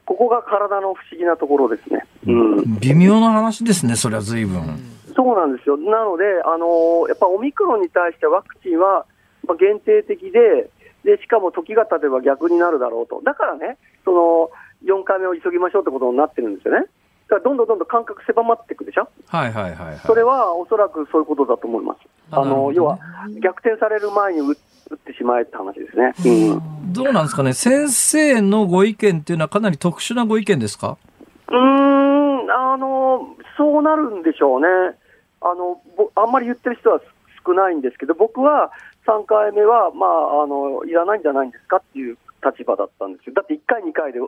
[0.04, 2.06] ここが体の不思議なところですね。
[2.26, 4.62] うん、微妙な話ですね、それは随分。
[5.16, 5.76] そうなんですよ。
[5.76, 9.06] なので、あのー、やっぱオミクロンに対してワクチンは、
[9.46, 10.70] まあ、限定的で、
[11.04, 13.20] で、しかも時が経てば逆になるだろうと。
[13.24, 14.50] だからね、その、
[14.84, 16.86] 4回目を急ぎましょうってことになってるんですよね。
[17.28, 19.08] だどんどんどんどん間隔狭まっていくでしょ？
[19.28, 22.00] はいはいはい、はい、それはおそらくそういうことだと思います。
[22.30, 22.98] あの、ね、要は、
[23.42, 26.12] 逆転される前に打ってしまえって話ですね。
[26.24, 26.92] うん。
[26.92, 27.52] どうなんですかね？
[27.54, 30.98] 先生のご意見っていうのはかなり特殊なご意見ですか？
[31.48, 34.66] うん、あの、そうなるんでしょうね。
[35.40, 35.80] あの、
[36.14, 37.00] あんまり言ってる人は
[37.46, 38.70] 少ないんですけど、僕は
[39.06, 43.34] 3回目は、まあ、あの、いらないんじゃないんですかっていう立場だったんですよ。
[43.34, 44.20] だって1回、2回で、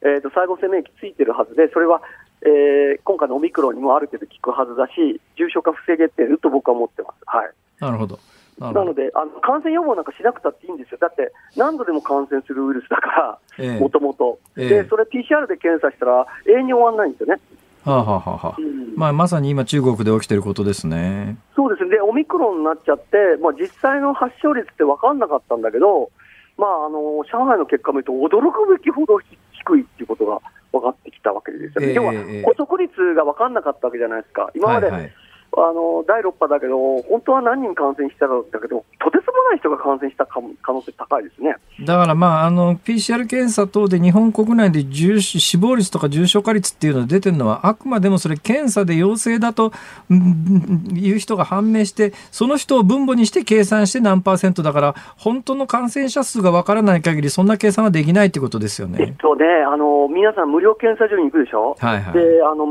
[0.00, 2.00] えーと、細胞性免疫ついてるはずで、それは、
[2.44, 7.14] えー、今回のオミクロンにもある程度効くはずだし、重症化防げてると僕は思ってます。
[7.26, 8.18] はい、なるほど。
[8.58, 14.38] なのであの、感染予防なんかしなくたっていいんですよ、だって何度でも感染するウイルスだから、もともと。
[14.56, 17.40] で、それ PCR で検査したら、永遠に終わらないんですよね。
[17.84, 21.36] はあはあはあ、うん、まあ、まさに今、中国で起きてることですね。
[21.56, 21.90] そうですね。
[21.90, 26.10] で、オミクロンになっちゃって、まあ、実際の発症率って分かんなかったんだけど、
[26.56, 30.40] まあ、あの、上海の結果を見ると、驚くべきほど低いっていうことが
[30.72, 31.88] 分かってきたわけですよね。
[31.88, 32.12] えー、要は、
[32.56, 34.50] 捕捉率が分かんなかったわけじゃないですか。
[34.54, 35.12] 今まで、はいはい
[35.54, 40.40] あの第6波だけど、本当は何人感染したんだけど、とてつもない人が感染した可
[40.72, 49.72] 能性高いですねだから、まあ、あの PCR 検査等で日本国内で重死亡率とか重症化率っていうのが出てるのは、あくまでもそれ、検査で陽性だと
[50.10, 58.98] いう人が判明して、その人を分母にして計算して何パーセントだから、本当の感染者数がわからない限り、そんな計算はできないってことですよね。
[59.00, 61.76] えっとね、あの皆さん、無料検査所に行くでしょ？
[61.78, 62.66] はいはい、であの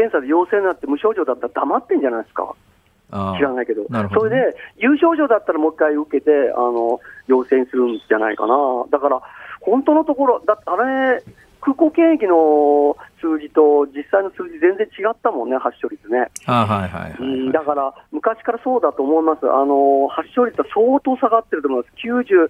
[0.00, 2.54] 検査で陽性になって無症状だったら黙ってんじゃないですか。
[3.36, 8.54] 知らないけど、どそれで有症状だったらもう一回受けてあの陽性にするんじゃないかな、
[8.88, 9.20] だから
[9.60, 11.22] 本当のところ、だあれ、
[11.60, 16.30] 空港検疫の数字と実際の数字、全然違ったもんね、発症率ね。
[16.46, 21.92] あはいはい、はい、だから、昔からそうだと思います、あの発症率は相当下がってると思います。
[22.06, 22.48] 90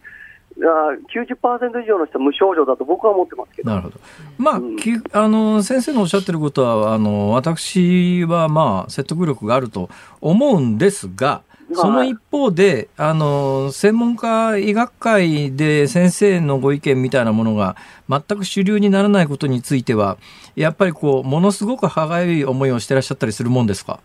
[0.58, 3.70] 90%以上の人は無症状だと僕は思ってますけど。
[3.70, 4.00] なるほど。
[4.38, 4.76] まあ、うん、
[5.12, 9.88] あの先生のおっしゃってることはあの私はまあ説得力があると
[10.20, 11.42] 思うんですが。
[11.72, 17.76] その一方で、あの、専門家医学会で先生のご意見みたいなものが
[18.08, 20.18] 全く主流にならないことについては、
[20.56, 24.00] やっぱりこう、ものすごく歯がゆい思いをしてらっしゃったりするもんですか？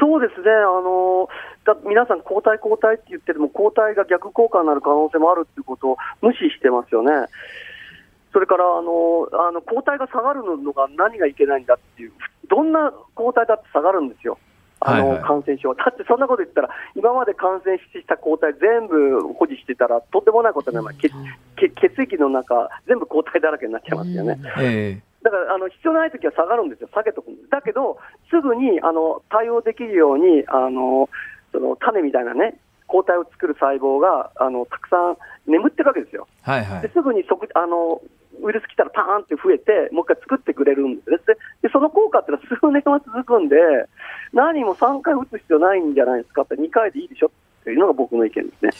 [0.00, 0.50] そうですね。
[0.50, 1.28] あの、
[1.64, 7.28] だ皆さん、抗体、抗体って言ってても、抗体が逆効果になる可能性もあるっていうことを無視してますよね。
[8.32, 12.12] それからあのあの抗体が下がるのが何がいけないんだっていう、
[12.48, 14.38] どんな抗体だって下がるんですよ、
[14.80, 21.10] あの、はいはい、感染症だってそんなこと言ったら、今まで感染した抗体全部保持してたら、とんでもないことになる、血
[21.56, 24.38] 血液の中、全部抗体だらけになっちゃいますよね。
[24.58, 27.50] えーだからあの必要ないときは下がるんですよ、下げとくんです。
[27.50, 27.98] だけど、
[28.30, 31.08] すぐにあの対応できるように、あの
[31.52, 35.16] その種みたいなね、抗体を作る細胞があのたくさん
[35.50, 36.26] 眠ってるわけですよ。
[36.42, 38.00] はいはい、ですぐにそあの
[38.40, 41.16] ウイルス来たらパーンって増えて、もう一回作ってくれるんですで
[41.62, 43.56] でその効果ってのは数年は続くんで、
[44.32, 48.70] 何も3回打つ必要ないんじゃないですかって、2回でいいでしょっていうのが僕の意見ですね。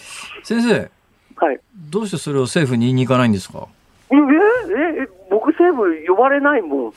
[0.44, 0.88] 先生、
[1.36, 1.60] はい、
[1.90, 3.66] どうしてそれを政府に言いに行かないんですか？
[4.10, 5.17] えええ僕、
[5.68, 6.92] 政府呼ばれないもん。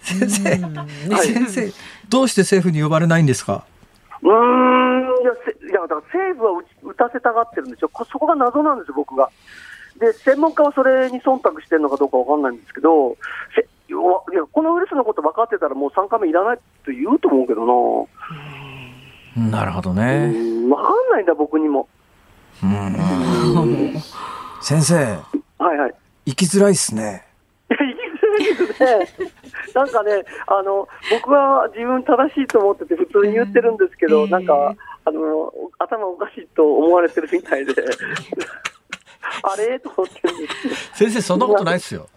[0.00, 0.86] 先生、は
[1.24, 1.72] い、先生、
[2.08, 3.64] どうして政府に呼ばれないんですか？
[4.22, 4.32] うん、い
[5.24, 5.32] や、
[5.70, 7.90] いやだから政府は打たせたがってるんですよ。
[8.10, 9.30] そこが謎なんですよ、僕が。
[9.98, 13.16] で、専門家はそれに忖度してるのかどうかわかんないんですけど、
[13.88, 13.96] いや、
[14.50, 18.08] このウイルスのこと分かってたらもう3回目いらないと言うと思うけど
[19.36, 19.50] な。
[19.50, 20.32] なるほどね。
[20.32, 21.88] 分かんないんだ、僕にも。
[24.64, 24.94] 先生。
[25.58, 25.94] はいはい。
[26.26, 27.22] 生きづらいっすね。
[27.68, 29.30] 生きづらいですね。
[29.74, 37.74] なんかね、あの、僕は自分正しいと思ってて普通に言ってるんですけど、なんか、あの、頭おかしいと思われてるみたいで。
[39.42, 39.78] あれ？
[39.80, 42.08] と思ってるんです先生、そんなことないですよ。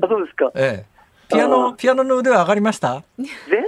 [0.00, 0.52] あ、そうですか。
[0.54, 0.96] ええ。
[1.28, 3.02] ピアノ、ピアノの腕は上がりました？
[3.18, 3.62] 全然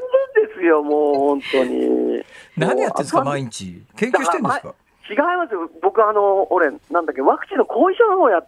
[0.46, 2.24] ですよ、もう本当に。
[2.56, 3.82] 何やってんですか、毎日？
[3.96, 4.74] 研究してんですか？
[5.08, 5.70] 違いますよ。
[5.82, 8.42] 僕、あの、俺、なんだっけ、ワクチンの後遺症の方や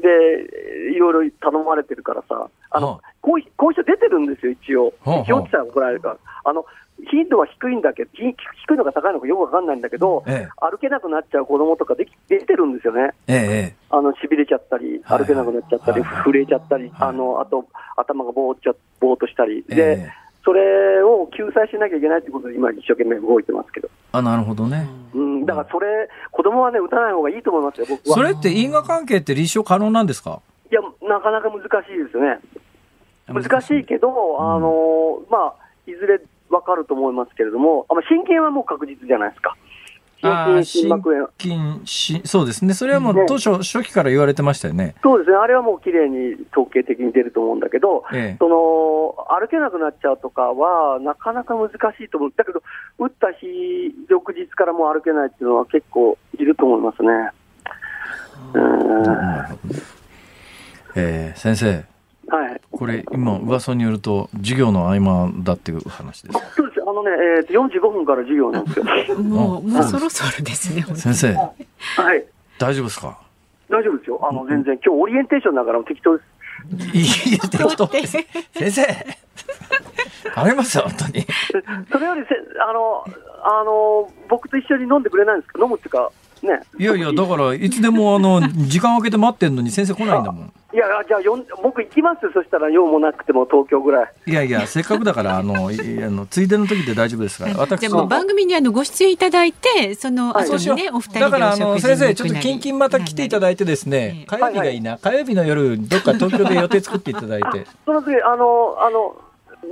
[0.00, 4.92] で、いろいろ頼まれてるからさ、あの、後遺後遺症出てるんですよ、一応。
[5.24, 6.16] 気をつけたら怒られるから。
[6.44, 6.64] あの、
[7.10, 13.10] 頻度は低いんだけど、低いのか高いのかよくわかんないんだけど、ええ、歩けなくなっちゃう子供とかでき出てるんですよね。
[13.26, 13.34] え
[13.72, 17.66] え、あの、痺れちゃったり、歩けなくなっちゃったり、はいはい、震えちゃったり、はい、あの、あと、
[17.96, 19.64] 頭がぼーっちゃ、ぼーっとしたり。
[19.68, 20.08] で、
[20.44, 23.88] それを救済しなきゃいけないということで、今、一生懸命動いてますけど。
[24.12, 24.88] あなるほどね。
[25.14, 28.14] うん、だからそれ、子供はね、打たない方がいいと思いますよ、僕は。
[28.14, 30.40] それって因果関係って立証可能なんですか？
[30.70, 32.40] いや、なかなか難しいですよね。
[33.26, 36.20] 難しいけど、あのまあ、いずれ
[36.50, 39.56] わかると思いますけれども、あ心筋はもう確実じゃないですか。
[40.24, 41.28] 心筋膜炎。
[41.84, 42.74] 心そうですね。
[42.74, 44.94] それはもう当初、ね、初期から言われてましたよね。
[45.02, 45.36] そうですね。
[45.36, 52.32] あれはもう綺麗に統計的に出ると思うんだけど、ええ、その、歩けなくなっちゃうとかは、なかなか難しいと思う。
[52.36, 52.62] だけど、
[52.98, 53.46] 打った日、
[54.08, 57.30] 翌日からもう歩けないっていうのは結構いると思いますね。
[58.54, 58.62] うん。
[60.96, 61.93] えー、先生。
[62.34, 66.38] はい、これ、今、噂によると、授業の合間だっていう話です。
[66.56, 67.10] そうです、あのね、
[67.48, 68.84] えー、45分から授業なんですよ。
[69.18, 71.34] もう、もうそろそろですね、先生。
[71.34, 71.52] は
[72.14, 72.24] い。
[72.58, 73.18] 大丈夫ですか？
[73.68, 74.20] 大丈夫ですよ。
[74.28, 76.28] あの、全然、今日オリエンテーションだから適当です。
[76.96, 78.82] いい適当先生
[80.34, 81.26] ありますよ、本当に。
[81.92, 82.34] それよりせ、
[82.66, 83.04] あの、
[83.42, 85.62] あの、僕と一緒に飲んでくれないんですか？
[85.62, 86.10] 飲むっていうか、
[86.44, 86.60] ね。
[86.78, 90.52] いやいや、だから、いつでも、あの、 時間空けて待ってんのに先生来ないんだもん。
[90.72, 94.12] いや、じゃあよん、僕行きますそしたら用もなくても東京ぐらい。
[94.26, 97.54] いやいや、せっかくだから、あの、いあのついでの時で大丈夫ですから。
[97.58, 107.66] 私も番組にあのご出演いただいて、その後にね、お二人だから、あの、先生、ちょっとキンキンまた来ていただいてですね、火曜日がいいな、火曜日の夜、どっか東京で予定作っていただいて。
[107.86, 109.14] その次、あの、あの、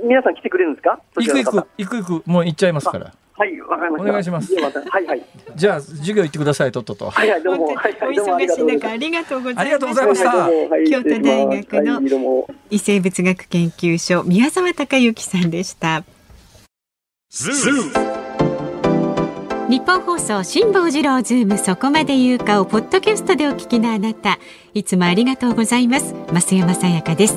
[0.07, 0.99] 皆さん来てくれるんですか？
[1.17, 3.11] 行く行く、行く行く、もう行っちゃいますから。
[3.43, 4.09] はい、わかりました。
[4.09, 4.55] お願いします。
[4.55, 5.21] はいはい。
[5.55, 7.09] じゃあ授業行ってくださいとっとと。
[7.09, 7.65] はいはいどうも。
[7.67, 8.33] はいはいどうも。
[8.35, 9.61] お忙しい中ありがとうございました。
[9.61, 10.31] ありがとうございました。
[10.89, 16.03] 京都大学の異生物学研究所宮沢隆之さんでした。
[19.69, 24.37] 日本放送辛坊治郎ズームそこまで言うかをポッドキャストでお聞きのあなた
[24.73, 27.35] いつもありがとうございます増山さやかです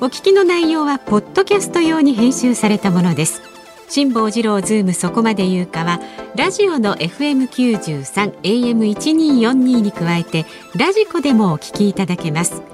[0.00, 3.53] お聞きの内容はポッドキャスト用に編集されたものです
[3.88, 6.00] 辛坊治郎ズームそこまで言うかは
[6.36, 12.73] ラジオの FM93 AM1242 に加えてラジコでもお聞きいただけます。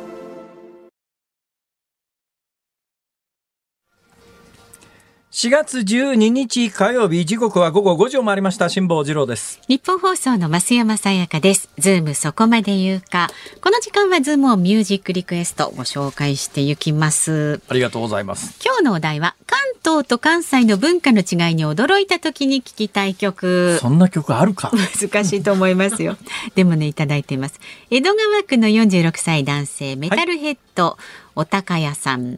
[5.31, 8.67] 4月12日火曜日時刻は午後5時を回りました。
[8.67, 9.61] 辛坊治郎です。
[9.69, 11.69] ニッポン放送の増山さやかです。
[11.79, 13.29] ズームそこまで言うか。
[13.61, 17.61] この時間はズームオンミュージックリクエストご紹介していきます。
[17.69, 18.59] ありがとうございます。
[18.61, 23.77] 今日のお題は関東と関西の文化の違いに驚いた時に聞きたい曲。
[23.79, 24.69] そんな曲あるか？
[25.01, 26.17] 難しいと思いますよ。
[26.55, 27.57] でもねいただいています。
[27.89, 31.03] 江戸川区の46歳男性メタルヘッド、はい、
[31.37, 32.37] お高屋さん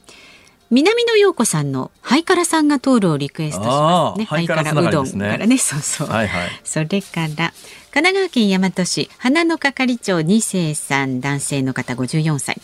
[0.73, 4.25] 南野陽子さんのハイカラさんが通るをリクエストしますね。
[4.25, 6.07] ハイカラうどんからね、そうそう。
[6.07, 7.35] はいはい、それから神
[7.91, 12.59] 奈川県大和市花の係長二世さん男性の方54歳。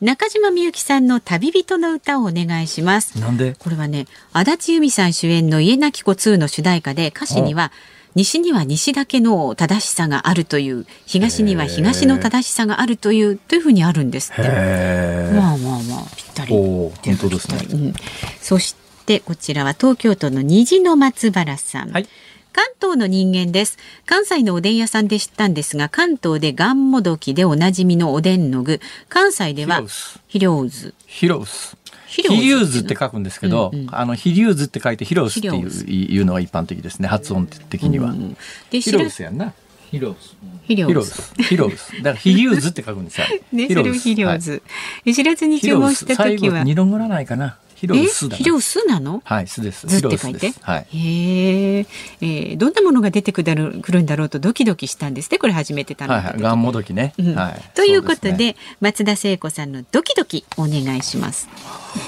[0.00, 3.18] 中島みゆきさんの旅人の歌をお願いします。
[3.18, 3.56] なんで？
[3.58, 7.72] これはね、足立由美さん主演の家なき子2の主題歌で歌詞には、
[8.14, 17.94] 西には西だけの正しさがあるという東には東の正しさがあるというというふうにあるんですってまあまあまあぴったり本当ですね、うん、
[18.40, 18.74] そし
[19.06, 22.08] てこちらは東京都の虹の松原さん、はい。
[22.52, 23.78] 関東の人間です。
[24.06, 28.80] 関西のおでん屋さんで知ったんですが関東でがんもどきでおなじみのおでんの具。
[29.08, 29.82] 関西では
[30.26, 30.94] ヒロウズ。
[31.06, 31.76] ヒロウズ
[32.10, 38.36] ヒリューズって書くんですけど、うんうん、あのヒリューズって書いてヒロウスっていういうのが一般的ですね発音的には、うんうん、
[38.80, 39.54] ヒロウスやんな。
[39.90, 41.34] ヒロウスヒロウス。
[41.42, 41.96] ヒロウス。
[41.96, 43.26] だからヒリューズって書くんですよ。
[43.52, 44.58] ねヒロウスヒロウズ、は
[45.04, 46.64] い、知らずに注文した時は。
[46.64, 49.22] 二度ぐらないかなヒロウスヒロウスなの？
[49.24, 49.86] はい、スです。
[49.86, 50.52] ズって書いて。
[50.60, 50.86] はい。
[50.98, 51.86] へえ
[52.20, 55.38] えー、どんなものが出てくるくるんだろうとドキドキしたんですね。
[55.38, 57.14] これ初めて食べたはい、ガンモドキね。
[57.18, 57.70] うん、はい。
[57.74, 61.48] ということで、ね、松田聖子さんのドキドキお願いします。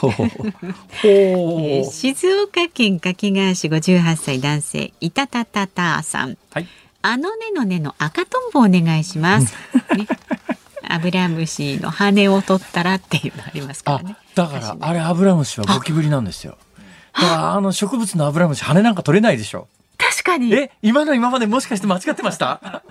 [0.02, 0.26] ほ ほ
[1.04, 6.36] えー、静岡県掛川市58歳男性いたたたたさん。
[6.50, 6.66] はい。
[7.00, 9.54] あのねのねの赤とんぼお願いします。
[9.96, 10.06] ね。
[10.92, 14.16] アブラムシの羽を取ったらっていうのありますからね。
[14.34, 16.58] だからあれアブラムシはゴキブリなんですよ。
[17.14, 19.68] だからあの植物のアブラムシ羽なんか取れないでしょ。
[19.98, 20.52] 確かに。
[20.52, 22.60] え、今の今までもしかして間違ってました？
[22.62, 22.82] あ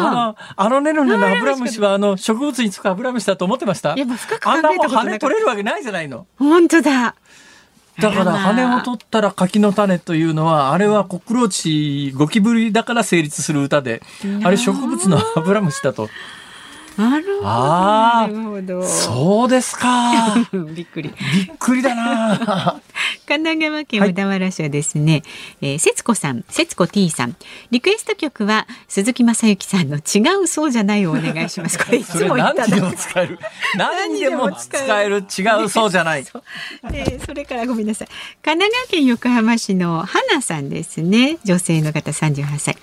[0.00, 3.94] の、あのねのねのアブラムシはあの植物につくアブラムシだと思ってました？
[3.94, 6.26] いや、深く考えたことあんなもん羽取れるわけないじゃないの。
[6.38, 7.14] 本当だ。
[8.00, 14.02] だから羽を取ったら柿の種というのはあれはコクローチゴキブリだから成立する歌で
[14.42, 16.08] あれ植物のアブラムシだと
[16.96, 17.18] な
[18.28, 18.82] るほど。
[18.82, 20.34] そうですか。
[20.74, 21.10] びっくり。
[21.34, 22.80] びっくりだな。
[23.26, 25.22] 神奈川県小田原市はですね、はい、
[25.62, 27.36] えー、節子さん、節子 T さん、
[27.70, 31.78] リクエスト曲は鈴木雅之さんの違うそうじゃないをお願いします。
[31.80, 33.38] これいつも言った何でも使える。
[33.76, 36.24] 何でも使える違うそうじゃない。
[36.24, 36.42] そ
[36.92, 38.08] えー、それからごめんなさい。
[38.42, 41.38] 神奈川県横浜市の花さんですね。
[41.44, 42.76] 女性の方38歳。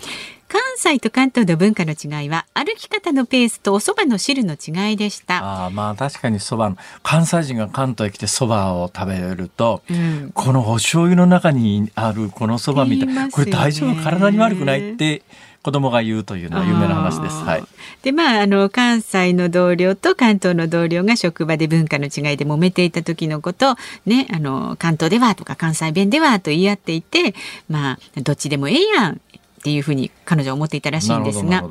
[0.50, 15.22] 関西と関東の文化の違いは歩き方のペースとお蕎麦の汁の違いでしたあまあ確かに蕎麦の関西人が関東へ来て蕎麦を食べると、うん、このお醤油の中にあるこの蕎麦みたいな、ね、これ大丈夫体に悪くないって
[15.62, 17.44] 子供が言うというのは有名な話です。
[17.44, 17.64] はい。
[18.02, 23.76] で、まあ、あの、関西の同僚と関東の同僚が職場で文化の違いで揉めていた時のこと、
[24.06, 27.36] ね、あの、関東ではとか関西弁ではと言い合っていて、
[27.68, 29.22] まあ、どっちでもええやん。
[29.60, 31.64] っていうふうに彼女は思っていたらしいんですが。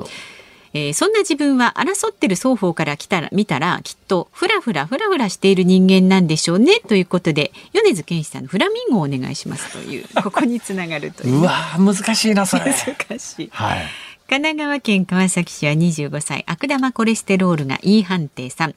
[0.75, 11.39] えー、そんな自分は争ってる双方から来たら見たらきっとフラフラフラフラしている人間なんでしょうねということで米津玄師さんのフラミンゴをお願いしますという ここにつながるという。
[11.39, 12.65] うわ難しいなそれ。
[13.09, 13.49] 難しい。
[13.51, 13.87] はい。
[14.29, 18.75] 神奈川県川崎市は25歳悪玉コレステロールが E 判定さん。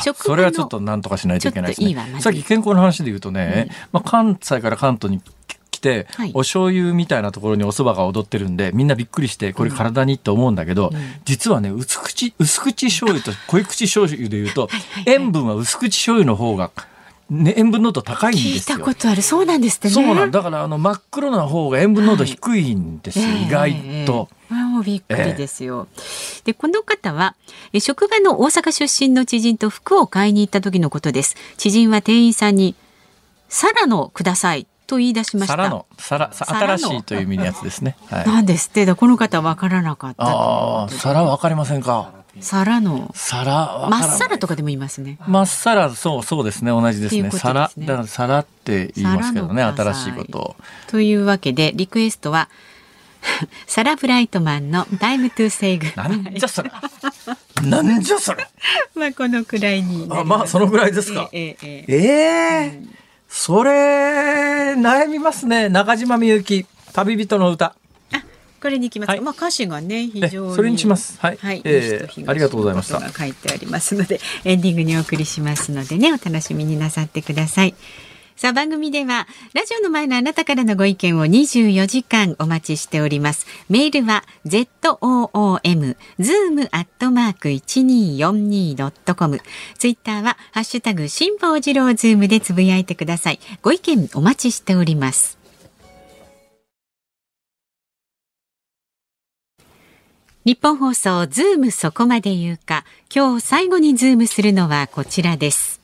[0.00, 1.88] それはちょっと何とかしないといけないですね。
[1.88, 5.30] いいさっき健康の話で言うとね、うん、まあ関西から関東にて、
[5.90, 14.68] はい、お醤油みたいなところにお蕎麦が踊ってるんでみんなびっくりしてこれ体にと思うんだけど、うん、実はね薄口薄口醤油と 濃い口醤油でいうと、
[15.06, 16.70] 塩分は薄口醤油の方が
[17.32, 18.52] ね、塩分濃度高いんですよ。
[18.54, 19.22] 聞いたことある。
[19.22, 19.90] そうなんですね。
[19.90, 23.24] そうなんだからあの真っ黒な方が塩分濃度低いんですよ。
[23.24, 24.28] はい、意外と。
[24.50, 25.88] えー、もうびっくりですよ。
[25.96, 27.34] えー、でこの方は
[27.80, 31.36] 職場の大阪出身の知人と服を買いに行った時のことです。
[31.56, 32.74] 知人は店員さんに
[33.48, 35.56] 「サラのください」と言い出しました。
[35.56, 37.96] 皿の皿新しいという意味のやつですね。
[38.10, 42.12] はい、なんですってこの方わからなかったああ皿わかりませんか？
[42.40, 45.16] 皿の皿まっさらとかでも言いますね。
[45.26, 47.30] まっさらそうそうですね同じですね。
[47.30, 50.56] 皿だから皿って言いますけどね新しいこと。
[50.88, 52.50] というわけでリクエストは。
[53.68, 55.86] サラ・ブライトマンのタイムトゥセイグ。
[55.96, 56.72] なんじゃそれ。
[57.62, 58.46] なんじゃそれ。
[58.96, 61.30] まあこのくらいにあまあそのぐらいですか。
[61.32, 62.94] えええええーうん
[63.34, 65.70] それ、悩みますね。
[65.70, 67.74] 中島みゆき、旅人の歌。
[68.12, 68.22] あ、
[68.60, 69.08] これに行きます。
[69.08, 70.54] はい、まあ歌詞がね、非常に。
[70.54, 71.18] それにします。
[71.18, 71.38] はい。
[71.40, 73.00] はい、えー、ありがとうございました。
[73.00, 77.74] 書いてありますので、エンディングにお送りしますのでね、お楽しみになさってください。
[78.42, 83.46] さあ番組ではラジオの前のあなたからのご意見を24時間お待ちしております。
[83.68, 84.66] メールは z
[85.00, 89.38] o o m zoom アットマーク一二四二ドットコム。
[89.78, 93.38] ツイッターはハッシュタグ辛坊治郎ズームでつぶやいてください。
[93.62, 95.38] ご意見お待ちしております。
[100.44, 102.84] ニッポン放送ズームそこまで言うか。
[103.14, 105.81] 今日最後にズームするのはこちらです。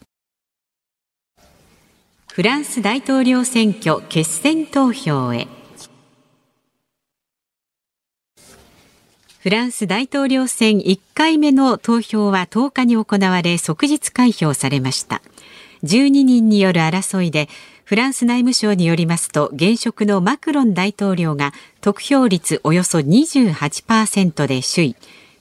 [2.38, 5.48] フランス大統領選挙決選投票へ。
[9.40, 15.20] フランス大統領選1回目の投票は10日に行われ即日開票されました。
[15.82, 17.48] 12人による争いで
[17.82, 24.96] フランス内務省によりますと現職のマクロン大統領が得票率およそ28%で首位。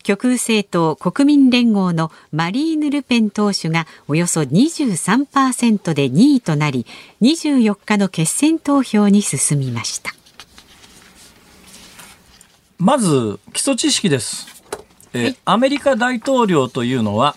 [0.08, 6.86] 極右政党国民連合のマリーヌ・ルペン党首がおよそ23%で2位となり
[7.22, 10.14] 24日の決選投票に進みました。
[12.80, 14.48] まず基礎知識です、
[15.12, 17.36] えーはい、アメリカ大統領というのは、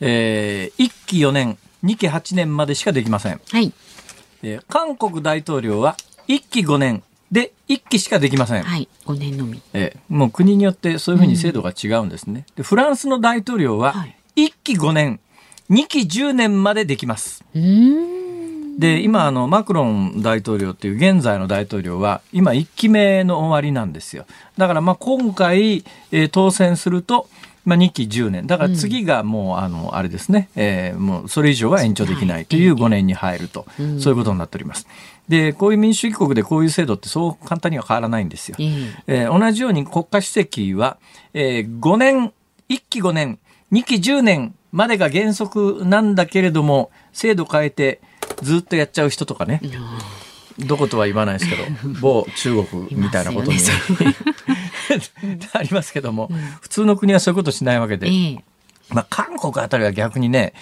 [0.00, 3.72] えー、1期4年2期8年までしかできません、はい。
[4.42, 5.96] えー、韓国大統領は
[6.28, 8.62] 1期5年で1期しかできません。
[8.62, 9.60] はい、5年のみ。
[9.72, 12.44] えー、もう国によってそういうふうに制度が違うんですね。
[12.48, 13.94] うん、でフランスの大統領は
[14.36, 15.20] 1期5年、
[15.70, 17.44] 2期10年までできます。
[18.78, 24.26] で今あのマクロン大統領っていう現在の大統領は今1期目の終わりなんですよ。
[24.58, 27.28] だからまあ今回、えー、当選すると
[27.66, 33.66] まあ、2期10年だから次がもう、あのあれですね、えー、もうそれ以上は延長できないという5年に入ると、
[33.98, 34.86] そういうことになっております。
[35.28, 38.56] でこういう民主主義国でこういう制度ってそう簡単には変わらないんですよ。
[39.06, 40.98] えー、同じように国家主席は、
[41.34, 42.32] えー、5年
[42.68, 43.38] 1期5年
[43.72, 48.00] 2期10年までが原則なんだけれども制度変えて
[48.42, 49.60] ずっとやっちゃう人とかね。
[50.58, 51.64] どことは言わないですけど
[52.00, 53.62] 某中国みたいなことに、ね、
[55.52, 58.08] ありますけども、うん、普通の国はそういうことしないわけで。
[58.08, 58.38] え
[58.88, 60.52] まあ、韓国あたりは逆にね、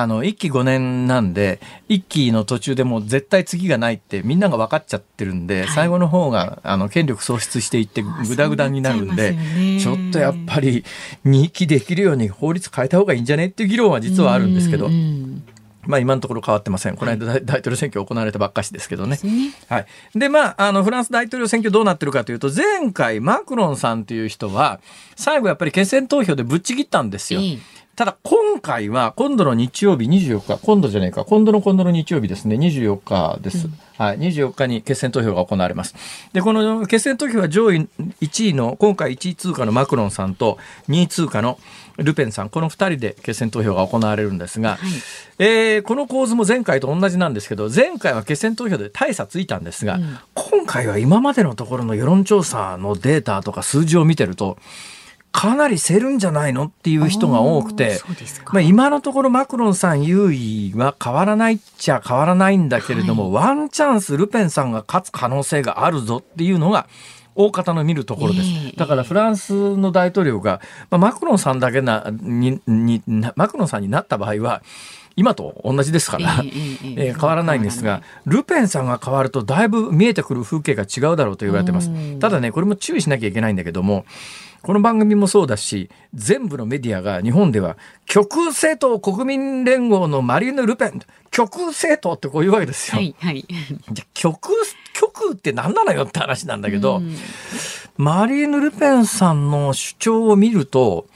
[0.00, 9.36] あの、1期5年なんで、1期の途中でもう絶対次がないってみんなが分かっちゃってるんで、はい、最後の方が、あの、権力喪失していってぐだぐだになるんで、
[9.80, 10.84] ちょっとやっぱり
[11.26, 14.88] 2期できるように法律変えた方がいいんじゃねっていう議論は実はあるんですけど、
[15.88, 16.96] まあ今のところ変わってません。
[16.96, 19.18] この間大統領選挙行われたばっかしですけどね。
[19.68, 19.86] はい。
[20.14, 24.80] で、まあ、あの、フランス大統領選挙どうなってるかというと、前回マクロンさんという人は、
[25.16, 27.40] 最後やっぱり決選投票でぶっちぎったんですよ。
[27.98, 33.66] ただ今回は今度の日曜日24日、今度じゃねえか、今度の今度の日曜日ですね、24日です。
[33.66, 35.96] うん、はい、24日に決選投票が行われます。
[36.32, 37.88] で、この決選投票は上位
[38.20, 41.58] 1位の、今回1位通過のマクロンさんと2位通過の
[41.96, 44.78] ルペンさん、この2人で決選投票が行われるんですが、はい、
[45.40, 54.56] えー、この構図も前回と同じなんですけど、前回は決選投票で大差ついたんですが、うん、今回は今までのところの世論調査のデータとか数字を見てると、
[55.32, 58.00] かなり競るんじゃないのっていう人が多くて、
[58.52, 66.88] まあ、今のところマクロンさん優位は変わらないっちゃ変わらないんだけれども、はい、ワンチャンスルペンさんが勝つ可能性があるぞっていうのが
[67.34, 68.76] 大方の見るところです。
[68.76, 70.60] だからフランスの大統領が、
[70.90, 74.62] まあ、マクロンさんだけなににマクロンさんになった場合は
[75.18, 76.44] 今と同じですから、
[76.96, 81.90] え変わらないんですが、ルペンさんが変わるとだいぶ見えてくる風景が違うだろうと言われてます。
[82.20, 84.06] ただね、これも注意しなきゃいけないんだけども、
[84.62, 91.00] この番組もそうだし、全部のメディアが日本では、極右政党国民連合のマリーヌ・ルペン、
[91.32, 92.98] 極右政党ってこういうわけですよ。
[92.98, 93.44] はい、はい。
[93.90, 94.58] じゃ極右、
[94.92, 97.02] 極右って何なのよって話なんだけど、
[97.96, 101.06] マリーヌ・ルペンさんの主張を見ると、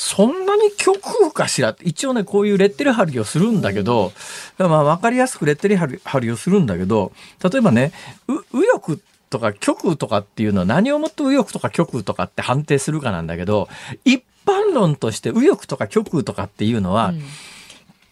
[0.00, 1.76] そんなに極右かしら？
[1.82, 4.12] 一応ね、こういうレッテル貼りをするんだけど、
[4.56, 7.10] まあ分かりやすくレッテル貼りをするんだけど、
[7.42, 7.92] 例えばね、
[8.28, 13.68] 右翼とか極右とかっていうのは何をもって右翼とか極右とかって判定するかなんだけど、
[14.04, 17.22] 一般論として右翼とか極右とかっていうのは、うん、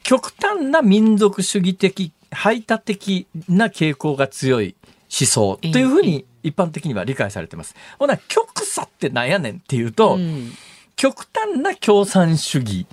[0.02, 7.76] 極端な民族主義的、排他的な傾向が強い思想というふうに一般的には理解されてます。
[8.00, 10.50] ほな、極左ってなんやねんっていうと、うん
[10.96, 12.86] 極端な共産主義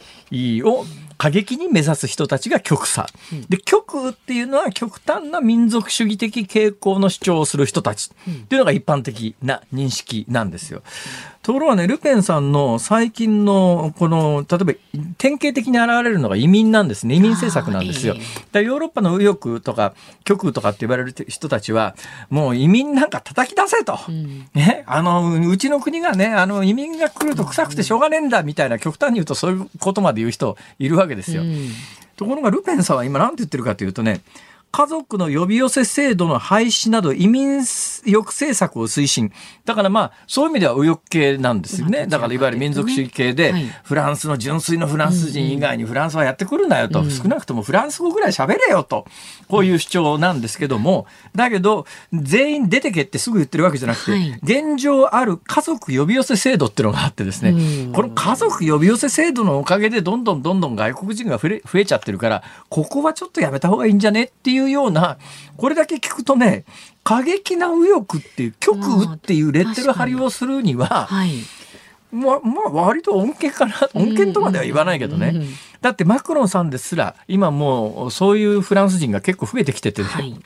[0.63, 0.85] を
[1.17, 3.07] 過激に目指す人たちが極左。
[3.49, 10.81] で、極右っていうのは極端な民族主義的傾向の主張をする人たちっていうのが一般的な認識なんですよ。
[11.43, 14.73] ところがね、ルペンさんの最近の、この、例えば、
[15.17, 17.15] 典型的に現れるのが移民なんですね。
[17.15, 18.15] 移民政策なんですよ。
[18.15, 19.93] ヨーロッパの右翼とか、
[20.23, 21.97] 極右とかって言われる人たちは、
[22.29, 23.99] もう移民なんか叩き出せと。
[24.07, 31.43] うん、ね、あの、うちの国がね、あの、移民が来ると臭くてしょうがねえんだ、みたいな、極端に言うとそういうことまで言う人いるわけですよ。
[31.43, 31.69] うん、
[32.15, 34.21] ところが、ルペンさんは今何て言ってるかというとね、
[34.73, 39.31] 家族の呼び寄せ制度の廃止など移民抑制策を推進。
[39.65, 42.07] だからまあ、そういう意味では右翼系なんですよね。
[42.07, 43.53] だからいわゆる民族主義系で、
[43.83, 49.05] フランスの純粋のフランス人以外にフランスはやってくるなよと、少なくともフランス語ぐらい喋れよと、
[49.47, 51.05] こういう主張なんですけども、
[51.35, 65.17] だけど、全員出てけってすぐ言ってるわけじゃなくて、現状ある家族呼び寄せ制度っていうのがあってですね、この家族呼び寄せ制度のおかげでどんどんどんどん外国人が増え増えちゃってるから、ここはちょっとやめた方がいいんじゃねっていういうような、
[65.57, 66.65] これだけ聞くとね、
[67.03, 71.09] 過激な右翼っていう、極右っていうレッテル貼りをするには、
[72.11, 75.33] まあ、まあ、割と恩恵かな、恩恵とまでは言わないけどね。
[75.81, 80.39] だってマクロンさんですら、今もうそういうフランス人が結構増えてきてて、はい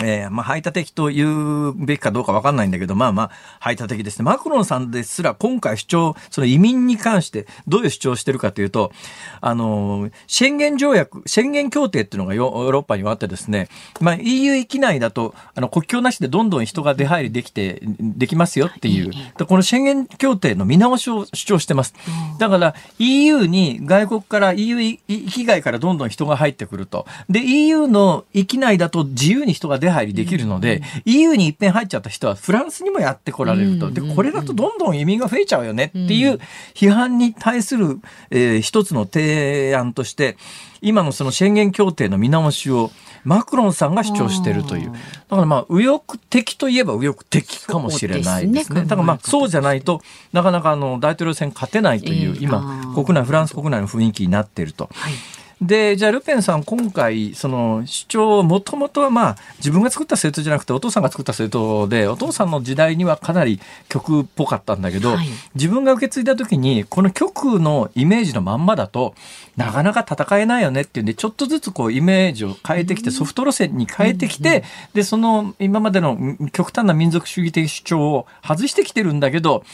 [0.00, 3.30] えー、まあ、排他的と言うべきかどうかわかんないんだけど、まあまあ、
[3.60, 4.24] 排他的ですね。
[4.24, 8.92] マクロンさんですら今回主張、その移民に関してどういう主張をしてるかというと、
[9.40, 13.68] あの、宣言条約、宣言協定っていうのがヨーロッパにはあってですね、
[14.00, 19.12] まあ、EU 域内だと、あの、国境なしでどんどん人が出入りできて、できますよっていう、
[19.46, 21.94] この宣言協定の見直しを主張してます。
[22.38, 27.06] だから、EU に外国から EU 域外からどんどん人が入ってくると。
[27.30, 33.90] で、EU の域内だと自由に人が出入りできるので、うん、EU に一遍入っちゃった人はフランスにもやってこられると。
[33.90, 36.38] で、これだとどんどん移民が増えちゃうよねっていう
[36.74, 40.36] 批判に対する、えー、一つの提案として、
[40.80, 42.90] 今のその宣言協定の見直しを
[43.24, 44.92] マクロンさんが主張しているという。
[44.92, 48.74] だからまあ、右翼的といえば右翼的かもしれないですね。
[48.74, 54.90] すねだからまあ、そうじゃないとなかなかあの大統領選勝てないという、今、国内、フランス国内の雰囲気になっていると。
[54.92, 55.12] はい
[55.60, 69.14] で、じゃあルペンさん今回、その主張、もともとはまあ自分が作った政党じゃなくてお父さんが作った政党で、お父さんの時代にはかなり極っぽかったんだけど、はい、自分が受け継いだ時に、この極のイメージのまんまだと、
[69.56, 76.18] なかなか戦えないよねっていうんで、ちょっとずつこうイメージを変えてきて、ソフト路線に変えてきて、で、その今までの
[76.52, 79.64] 極端な民族主義的主張を外してきてるんだけど、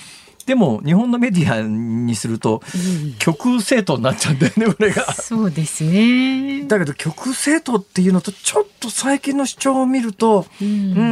[0.46, 2.62] でも日本のメディアにすると、
[3.18, 5.12] 極右政党になっちゃうんだよね これが。
[5.14, 10.70] そうですねだけど極右政党っていうのとちょっと最近の主張を見ると、うん、う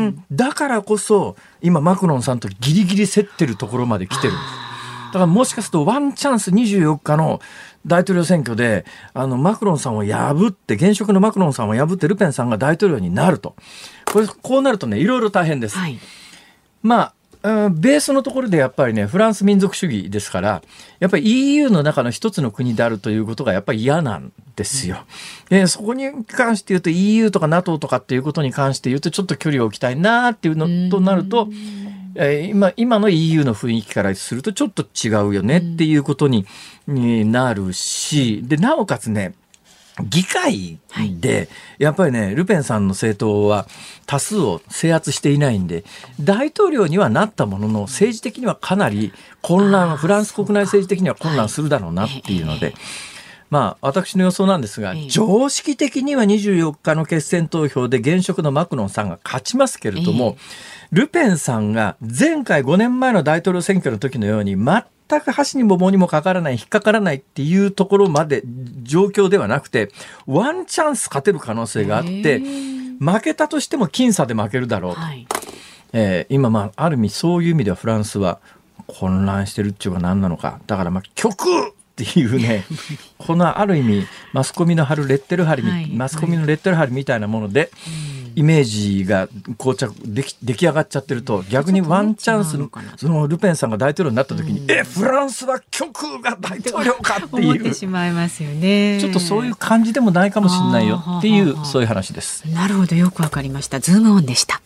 [0.09, 4.69] ん、だからこそ今マクロンさんとギリギリ競ってるところまで来てるんです。
[5.09, 7.41] だからもしかするとワンチャンス24日の
[7.87, 13.57] 大統領選挙であのマクロンさんを破って現職のマクロンさんを破ってルペンさんが大統領になると
[14.05, 15.79] これこうなるとねいろいろ大変です。
[15.79, 15.99] はい、
[16.83, 20.63] まあベースのところでやっぱりねフランス民族主義ですから
[20.99, 25.05] やっぱり EU の中の一つの国であるということがやっぱり嫌なんですよ。
[25.49, 31.49] でそこに関して言うと EU とか NATO とかっていうことに関して言うとちょっと距離を置きたいなっていうのとなると。
[32.21, 36.47] えー、今今の EU の雰囲気からするとちょっと違うよねっていうことに,、
[36.89, 39.35] になるしでなおかつね
[40.03, 40.79] 議会
[41.21, 43.67] で、やっぱりね、ルペンさんの政党は
[44.07, 45.85] 多数を制圧していないんで、
[46.21, 52.75] 大統領にはなったものの、政治的にはかなり混乱、フランス国内政治的には混乱するだろうなっていうので、
[53.51, 60.37] まあ、私の予想なんですが、常識的には24日の決選投票で現職のマクロンさんが勝ちますけれども、
[60.91, 64.85] ルペンさんが前回5年前の大統領選挙の時のように、全
[65.21, 68.43] く箸にも棒にもかからない、引っかからないっていうところまで
[68.83, 69.91] 状況ではなくて、
[70.27, 72.41] ワンチャンス勝てる可能性があって、
[73.01, 75.01] 負けたとしても僅差で負けるだろうと。
[75.01, 75.27] はい、
[75.93, 78.41] えー、今、まあ、ある意味そういう意味ではフランスは
[78.87, 80.61] 混乱してるっていうか何なのか。
[80.67, 82.65] だからまあ、極っていうね、
[83.19, 87.71] このある意味、マスコミの貼るレッテル貼り、はい、マスコミのレッテル貼りみたいなもので、
[88.37, 89.29] イメージが
[89.59, 92.57] 膠着でき出来上がっちゃってると逆にワンチャンス
[92.97, 97.51] そのルペンさんが大統領になった時に、うん、えフランスは極右が大統領かっていう。
[97.51, 98.99] 思ってしまいますよね。
[99.01, 102.45] ちょっとそういう感じでもないかもしれないよっていうそういう話です。
[102.49, 103.81] なるほどよくわかりました。
[103.81, 104.63] ズームオンでした。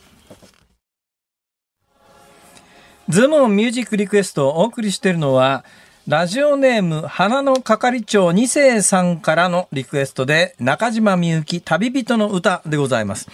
[3.09, 5.65] ズームオンミュージックリクエストをお送りしているのは
[6.09, 13.29] ラジオネーム花の係長2世さんからのリクエストで中島みゆき旅人の歌でございます。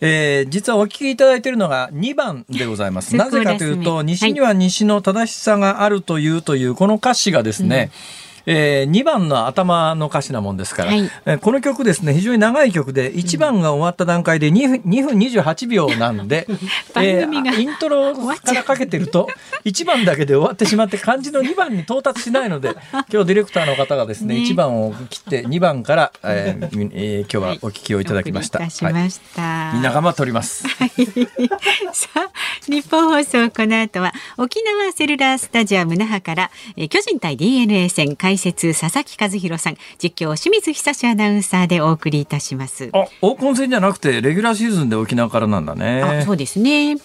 [0.00, 3.14] えー、実はお聞きいただいているのが2番でございます。
[3.16, 16.46] なぜかというと、西には西の正しさがあるというというこの歌詞がですね、うんえー、2番の頭の歌詞なもんですから、はい、えー、この曲ですね非常に長い曲で1番が終わった段階で 2, 2分28秒なんで、
[16.96, 19.28] えー、イントロからかけてると
[19.64, 24.42] 1番だけで終わってしまって漢字の2番に到達しないので今日ディレクターの方がですねね。
[24.42, 28.58] 1番を切って2番から、えーえー、今日はお聞きをいただきました。
[28.58, 30.64] はい、しました、はい、みんな頑張っております。
[30.68, 32.30] さあ
[32.66, 39.76] 日本放送この後は沖縄セルラースタジアム那覇から、えー、巨人対 DNA 戦開解説佐々木和弘さん。
[39.98, 42.90] 実況清水久志アナウンサーでお送りいたします。
[42.92, 46.02] あオープン戦じゃなくてレギュラーシーズンで沖縄からなんだね。
[46.02, 46.96] あそうですね。
[46.96, 47.02] で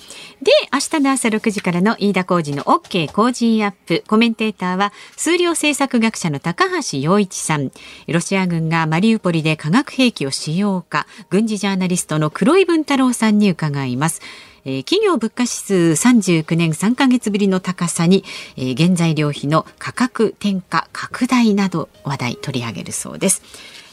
[0.73, 4.03] 明日の朝6時からの飯田浩二の OK 工事アップ。
[4.07, 7.71] コメンテーターは数量政策学者の高橋洋一さん。
[8.07, 11.05] ロシア軍がマリウポリで化学兵器を使用か。
[11.30, 14.21] 軍事ジャーナリストの黒井文太郎さんに伺います
[14.70, 18.24] えー、企業物価指数39年3か月ぶりの高さに、
[18.55, 20.61] えー、原材料費の価格転嫁
[20.93, 23.41] 拡大など話題取り上げるそうです。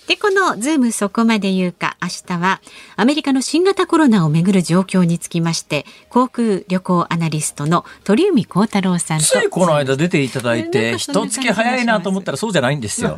[0.07, 2.61] で、このズームそこまで言うか、明日は
[2.97, 9.25] アメリカの新型コロナをめぐる状況につきまして、航空旅行アナリストの鳥海高太朗さんと。
[9.25, 13.17] ついこの間出ていただいて、一月早いなと思ったらそうじゃないんですよ。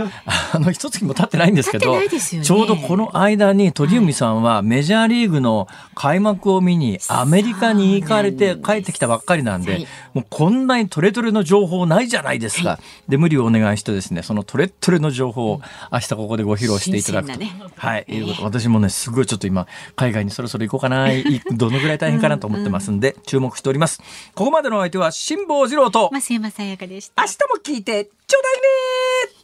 [0.53, 12.71] あの、一月も経ってないんですけど、ね、ちょうどこの間に鳥海さんはメジャーリーグの開幕を見にアメリカに行かれて帰ってきたばっかりなんで、もうこんなにトレトレの情報ないじゃないですか。
[12.71, 15.61] はい、で、無理をお願いしてですね、そのトレトレの情報を
[15.93, 17.39] 明日ここでご披露していただくと。
[17.39, 18.45] ね、はい、いうこと。
[18.45, 19.67] 私もね、すごいちょっと今、
[19.97, 21.09] 海外にそろそろ行こうかな、
[21.53, 24.01] どのぐらい大変かなと思ってますんで、注目しております。
[24.35, 27.23] ここまでのお相手は辛坊治郎と、増山さやかでした。
[27.23, 27.39] 明日
[27.73, 29.38] も聞いてちょうだいね